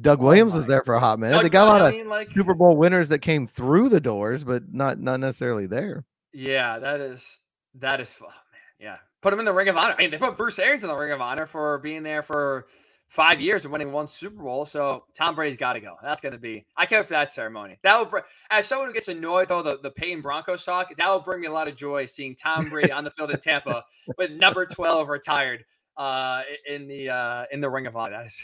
Doug 0.00 0.20
oh 0.20 0.24
Williams 0.24 0.54
oh 0.54 0.56
was 0.56 0.66
there 0.66 0.82
for 0.82 0.94
a 0.94 1.00
hot 1.00 1.18
minute. 1.18 1.34
Doug, 1.34 1.42
they 1.42 1.48
got 1.48 1.68
a 1.68 1.70
lot 1.70 1.82
I 1.82 1.90
mean, 1.90 2.00
of 2.02 2.06
like, 2.08 2.30
Super 2.30 2.54
Bowl 2.54 2.76
winners 2.76 3.08
that 3.10 3.20
came 3.20 3.46
through 3.46 3.90
the 3.90 4.00
doors, 4.00 4.44
but 4.44 4.72
not 4.72 4.98
not 4.98 5.20
necessarily 5.20 5.66
there. 5.66 6.04
Yeah, 6.32 6.78
that 6.80 7.00
is 7.00 7.38
that 7.76 8.00
is 8.00 8.12
oh, 8.20 8.26
man. 8.26 8.34
Yeah, 8.80 8.96
put 9.20 9.32
him 9.32 9.38
in 9.38 9.44
the 9.44 9.52
Ring 9.52 9.68
of 9.68 9.76
Honor. 9.76 9.94
I 9.96 10.02
mean, 10.02 10.10
they 10.10 10.18
put 10.18 10.36
Bruce 10.36 10.58
Arians 10.58 10.82
in 10.82 10.88
the 10.88 10.96
Ring 10.96 11.12
of 11.12 11.20
Honor 11.20 11.46
for 11.46 11.78
being 11.78 12.02
there 12.02 12.22
for 12.22 12.66
five 13.14 13.40
years 13.40 13.64
of 13.64 13.70
winning 13.70 13.92
one 13.92 14.08
Super 14.08 14.42
Bowl. 14.42 14.64
So 14.64 15.04
Tom 15.14 15.36
Brady's 15.36 15.56
got 15.56 15.74
to 15.74 15.80
go. 15.80 15.94
That's 16.02 16.20
going 16.20 16.32
to 16.32 16.38
be. 16.38 16.66
I 16.76 16.84
can't 16.84 17.06
for 17.06 17.12
that 17.12 17.30
ceremony. 17.30 17.78
That 17.84 18.10
will. 18.12 18.22
As 18.50 18.66
someone 18.66 18.88
who 18.88 18.92
gets 18.92 19.06
annoyed 19.06 19.48
though 19.48 19.62
the 19.62 19.78
the 19.78 19.90
Peyton 19.90 20.20
Broncos 20.20 20.64
talk, 20.64 20.94
that 20.96 21.08
will 21.08 21.20
bring 21.20 21.40
me 21.40 21.46
a 21.46 21.52
lot 21.52 21.68
of 21.68 21.76
joy 21.76 22.06
seeing 22.06 22.34
Tom 22.34 22.68
Brady 22.68 22.90
on 22.90 23.04
the 23.04 23.10
field 23.10 23.30
in 23.30 23.38
Tampa 23.38 23.84
with 24.18 24.32
number 24.32 24.66
twelve 24.66 25.08
retired 25.08 25.64
uh, 25.96 26.42
in 26.68 26.88
the 26.88 27.10
uh, 27.10 27.44
in 27.52 27.60
the 27.60 27.70
Ring 27.70 27.86
of 27.86 27.94
Honor. 27.94 28.16
That 28.16 28.26
is 28.26 28.40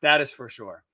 that 0.00 0.20
is 0.20 0.30
for 0.30 0.48
sure. 0.48 0.84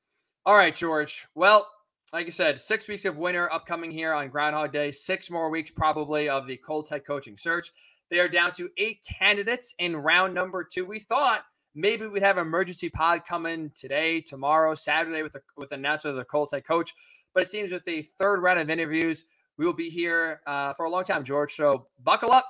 All 0.47 0.57
right, 0.57 0.75
George. 0.75 1.27
Well, 1.35 1.69
like 2.15 2.27
I 2.27 2.31
said, 2.31 2.59
six 2.59 2.89
weeks 2.89 3.05
of 3.05 3.19
winter 3.19 3.53
upcoming 3.53 3.91
here 3.91 4.15
on 4.15 4.31
Groundhog 4.31 4.73
Day. 4.73 4.93
Six 4.93 5.31
more 5.31 5.51
weeks 5.51 5.71
probably 5.71 6.31
of 6.31 6.47
the 6.47 6.57
Colts 6.57 6.89
head 6.89 7.05
coaching 7.07 7.37
search. 7.37 7.71
They 8.11 8.19
are 8.19 8.29
down 8.29 8.53
to 8.53 8.71
eight 8.79 9.01
candidates 9.05 9.75
in 9.79 9.95
round 9.95 10.33
number 10.33 10.65
two. 10.65 10.87
We 10.87 11.01
thought 11.01 11.43
maybe 11.79 12.07
we'd 12.07 12.23
have 12.23 12.39
an 12.39 12.47
emergency 12.47 12.89
pod 12.89 13.25
coming 13.25 13.71
today, 13.75 14.21
tomorrow, 14.21 14.75
Saturday 14.75 15.23
with 15.23 15.33
the 15.33 15.43
with 15.57 15.71
the 15.71 15.77
announcement 15.77 16.17
of 16.17 16.19
the 16.19 16.25
Colts 16.25 16.53
head 16.53 16.67
coach. 16.67 16.95
But 17.35 17.45
it 17.45 17.51
seems 17.51 17.73
with 17.73 17.85
the 17.85 18.03
third 18.03 18.43
round 18.43 18.59
of 18.59 18.71
interviews, 18.71 19.25
we 19.57 19.65
will 19.65 19.73
be 19.73 19.91
here 19.91 20.41
uh, 20.47 20.75
for 20.75 20.87
a 20.87 20.91
long 20.91 21.05
time, 21.05 21.25
George. 21.25 21.55
So 21.55 21.87
buckle 22.03 22.33
up. 22.33 22.47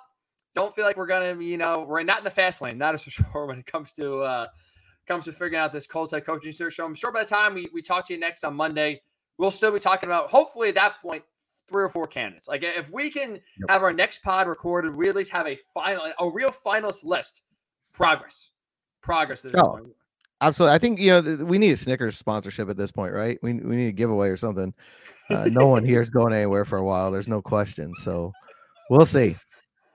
Don't 0.54 0.74
feel 0.74 0.84
like 0.84 0.96
we're 0.96 1.06
gonna, 1.06 1.40
you 1.40 1.58
know, 1.58 1.84
we're 1.86 2.02
not 2.02 2.18
in 2.18 2.24
the 2.24 2.30
fast 2.30 2.62
lane. 2.62 2.78
That 2.78 2.94
is 2.94 3.02
for 3.02 3.10
sure 3.32 3.46
when 3.46 3.58
it 3.58 3.66
comes 3.66 3.92
to 3.92 4.20
uh, 4.20 4.46
comes 5.06 5.24
to 5.24 5.32
figuring 5.32 5.56
out 5.56 5.72
this 5.72 5.86
Colts 5.86 6.12
head 6.12 6.24
coaching 6.24 6.52
search. 6.52 6.76
So 6.76 6.84
I'm 6.84 6.94
sure 6.94 7.12
by 7.12 7.22
the 7.22 7.28
time 7.28 7.54
we, 7.54 7.68
we 7.72 7.82
talk 7.82 8.06
to 8.06 8.14
you 8.14 8.20
next 8.20 8.44
on 8.44 8.54
Monday, 8.54 9.02
we'll 9.38 9.50
still 9.50 9.72
be 9.72 9.78
talking 9.78 10.08
about 10.08 10.30
hopefully 10.30 10.68
at 10.68 10.74
that 10.76 11.00
point 11.02 11.22
three 11.68 11.82
or 11.82 11.88
four 11.88 12.06
candidates. 12.06 12.48
Like 12.48 12.62
if 12.62 12.90
we 12.90 13.10
can 13.10 13.32
yep. 13.32 13.70
have 13.70 13.82
our 13.82 13.92
next 13.92 14.22
pod 14.22 14.48
recorded, 14.48 14.94
we 14.94 15.08
at 15.08 15.16
least 15.16 15.30
have 15.32 15.46
a 15.46 15.56
final, 15.74 16.12
a 16.18 16.30
real 16.30 16.50
finalist 16.50 17.04
list. 17.04 17.42
Progress, 17.92 18.50
progress. 19.08 19.44
Oh, 19.54 19.80
absolutely. 20.40 20.74
I 20.74 20.78
think 20.78 21.00
you 21.00 21.10
know 21.10 21.44
we 21.44 21.58
need 21.58 21.72
a 21.72 21.76
Snickers 21.76 22.16
sponsorship 22.16 22.68
at 22.68 22.76
this 22.76 22.92
point, 22.92 23.14
right? 23.14 23.38
We 23.42 23.54
we 23.54 23.76
need 23.76 23.88
a 23.88 23.92
giveaway 23.92 24.28
or 24.28 24.36
something. 24.36 24.74
Uh, 25.30 25.48
no 25.50 25.66
one 25.66 25.84
here 25.84 26.00
is 26.00 26.10
going 26.10 26.34
anywhere 26.34 26.64
for 26.64 26.78
a 26.78 26.84
while. 26.84 27.10
There's 27.10 27.28
no 27.28 27.42
question. 27.42 27.94
So 27.94 28.32
we'll 28.90 29.06
see. 29.06 29.36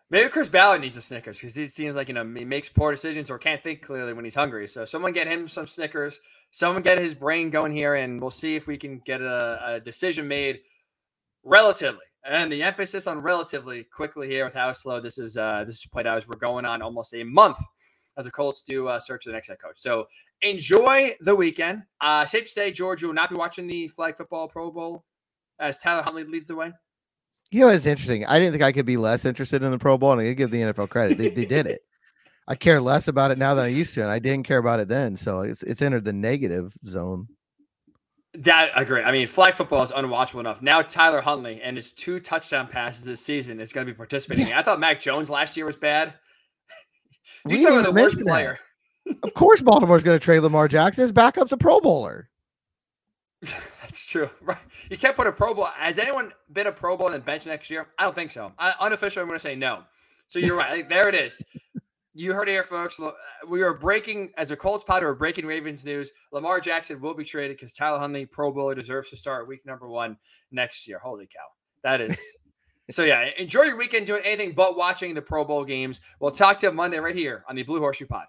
Maybe 0.10 0.30
Chris 0.30 0.48
Ballard 0.48 0.82
needs 0.82 0.98
a 0.98 1.02
Snickers 1.02 1.40
because 1.40 1.56
he 1.56 1.68
seems 1.68 1.96
like 1.96 2.08
you 2.08 2.14
know 2.16 2.24
he 2.24 2.46
makes 2.46 2.70
poor 2.70 2.92
decisions 2.92 3.30
or 3.30 3.38
can't 3.38 3.62
think 3.62 3.82
clearly 3.84 4.14
when 4.14 4.26
he's 4.26 4.36
hungry. 4.36 4.68
So 4.68 4.84
someone 4.84 5.14
get 5.14 5.28
him 5.28 5.48
some 5.48 5.68
Snickers. 5.68 6.20
Someone 6.50 6.84
get 6.84 7.00
his 7.00 7.16
brain 7.16 7.50
going 7.50 7.72
here, 7.72 7.96
and 7.96 8.22
we'll 8.22 8.30
see 8.30 8.56
if 8.56 8.68
we 8.68 8.78
can 8.78 9.00
get 9.06 9.22
a, 9.22 9.76
a 9.76 9.80
decision 9.80 10.28
made 10.28 10.60
relatively. 11.44 12.06
And 12.26 12.52
the 12.52 12.64
emphasis 12.64 13.08
on 13.08 13.20
relatively 13.20 13.84
quickly 13.84 14.30
here 14.30 14.46
with 14.46 14.54
how 14.54 14.72
slow 14.72 15.02
this 15.02 15.18
is 15.18 15.36
uh, 15.36 15.64
this 15.66 15.78
is 15.78 15.86
played 15.88 16.08
out 16.08 16.18
as 16.18 16.28
we're 16.28 16.38
going 16.38 16.66
on 16.66 16.82
almost 16.82 17.14
a 17.14 17.24
month 17.24 17.58
as 18.18 18.26
the 18.26 18.32
Colts 18.32 18.64
do 18.64 18.88
uh, 18.88 19.00
search 19.00 19.24
for 19.24 19.30
the 19.30 19.34
next 19.34 19.48
head 19.48 19.60
coach. 19.60 19.78
So 19.78 20.08
enjoy 20.42 21.16
the 21.22 21.36
weekend. 21.36 21.84
Uh, 22.02 22.26
safe 22.26 22.46
to 22.46 22.50
say, 22.50 22.72
George, 22.72 23.02
you 23.02 23.08
will 23.08 23.16
not 23.16 23.30
be 23.30 23.36
watching 23.36 23.68
the 23.68 23.88
flag 23.88 24.18
football 24.18 24.48
Pro 24.48 24.72
Bowl 24.72 25.04
as 25.60 25.80
Tyler 25.80 26.04
Huntley 26.04 26.24
leads 26.24 26.48
the 26.48 26.56
way. 26.56 26.72
You 27.52 27.62
know, 27.62 27.68
it's 27.68 27.86
interesting. 27.86 28.26
I 28.26 28.40
didn't 28.40 28.54
think 28.54 28.64
I 28.64 28.72
could 28.72 28.86
be 28.86 28.98
less 28.98 29.26
interested 29.26 29.62
in 29.62 29.72
the 29.72 29.78
Pro 29.78 29.98
Bowl, 29.98 30.12
and 30.12 30.22
I 30.22 30.34
give 30.34 30.52
the 30.52 30.62
NFL 30.62 30.90
credit. 30.90 31.18
They, 31.18 31.30
they 31.30 31.46
did 31.46 31.68
it. 31.68 31.82
I 32.48 32.56
care 32.56 32.82
less 32.82 33.08
about 33.08 33.32
it 33.32 33.38
now 33.38 33.54
than 33.54 33.66
I 33.66 33.70
used 33.70 33.94
to, 33.94 34.02
and 34.02 34.12
I 34.12 34.20
didn't 34.20 34.46
care 34.46 34.58
about 34.58 34.80
it 34.80 34.88
then. 34.88 35.16
So 35.16 35.42
it's 35.42 35.64
it's 35.64 35.82
entered 35.82 36.04
the 36.04 36.12
negative 36.12 36.76
zone. 36.84 37.28
That 38.34 38.76
I 38.76 38.82
agree. 38.82 39.02
I 39.02 39.12
mean, 39.12 39.28
flag 39.28 39.56
football 39.56 39.84
is 39.84 39.92
unwatchable 39.92 40.40
enough. 40.40 40.62
Now 40.62 40.82
Tyler 40.82 41.22
Huntley 41.22 41.62
and 41.62 41.78
his 41.78 41.94
two 41.94 42.20
touchdown 42.20 42.68
passes 42.68 43.06
this 43.06 43.22
season 43.22 43.60
is 43.60 43.72
going 43.72 43.86
to 43.86 43.94
be 43.94 43.96
participating. 43.96 44.52
I 44.54 44.62
thought 44.62 44.80
Mac 44.80 45.00
Jones 45.00 45.30
last 45.30 45.56
year 45.56 45.66
was 45.66 45.78
bad. 45.78 46.16
You 47.48 47.62
talking 47.62 47.80
about 47.80 47.96
the 47.96 48.02
worst 48.02 48.20
player. 48.20 48.60
of 49.24 49.34
course, 49.34 49.62
Baltimore's 49.62 50.04
going 50.04 50.18
to 50.18 50.24
trade 50.24 50.40
Lamar 50.40 50.68
Jackson. 50.68 51.02
His 51.02 51.12
backup's 51.12 51.52
a 51.52 51.58
Pro 51.58 51.80
Bowler. 51.80 52.30
That's 53.42 54.06
true. 54.06 54.30
Right. 54.42 54.58
You 54.90 54.98
can't 54.98 55.16
put 55.16 55.28
a 55.28 55.32
Pro 55.32 55.54
Bowl. 55.54 55.68
Has 55.76 56.00
anyone 56.00 56.32
been 56.52 56.68
a 56.68 56.72
Pro 56.72 56.98
Bowl 56.98 57.10
and 57.10 57.24
bench 57.24 57.46
next 57.46 57.70
year? 57.70 57.88
I 58.00 58.04
don't 58.04 58.16
think 58.16 58.32
so. 58.32 58.52
I, 58.58 58.74
unofficially, 58.82 59.22
I'm 59.22 59.28
going 59.28 59.38
to 59.38 59.44
say 59.44 59.56
no. 59.56 59.84
So 60.28 60.40
you're 60.40 60.58
right. 60.58 60.88
there 60.90 61.10
it 61.10 61.16
is. 61.16 61.42
You 62.16 62.34
heard 62.34 62.48
it 62.48 62.54
here, 62.54 62.64
folks. 62.64 63.00
Uh, 63.00 63.12
we 63.48 63.64
are 63.64 63.74
breaking, 63.74 64.32
as 64.38 64.52
a 64.52 64.56
Colts 64.56 64.84
pod, 64.84 65.04
we're 65.04 65.14
breaking 65.16 65.46
Ravens 65.46 65.84
news. 65.84 66.12
Lamar 66.32 66.60
Jackson 66.60 67.02
will 67.02 67.16
be 67.16 67.24
traded 67.24 67.58
because 67.58 67.74
Tyler 67.74 68.00
Huntley, 68.00 68.26
Pro 68.26 68.52
Bowler, 68.52 68.76
deserves 68.76 69.10
to 69.10 69.18
start 69.18 69.48
week 69.48 69.66
number 69.66 69.88
one 69.88 70.18
next 70.52 70.88
year. 70.88 71.00
Holy 71.00 71.26
cow. 71.26 71.48
That 71.84 72.02
is. 72.02 72.20
So, 72.92 73.04
yeah, 73.04 73.30
enjoy 73.38 73.64
your 73.64 73.78
weekend 73.78 74.08
doing 74.08 74.22
anything 74.26 74.54
but 74.54 74.76
watching 74.76 75.14
the 75.14 75.22
Pro 75.22 75.46
Bowl 75.46 75.64
games. 75.64 76.02
We'll 76.20 76.32
talk 76.32 76.58
to 76.60 76.68
you 76.68 76.74
Monday 76.74 76.98
right 76.98 77.16
here 77.16 77.44
on 77.48 77.56
the 77.56 77.64
Blue 77.64 77.80
Horseshoe 77.80 78.08
Pod. 78.08 78.26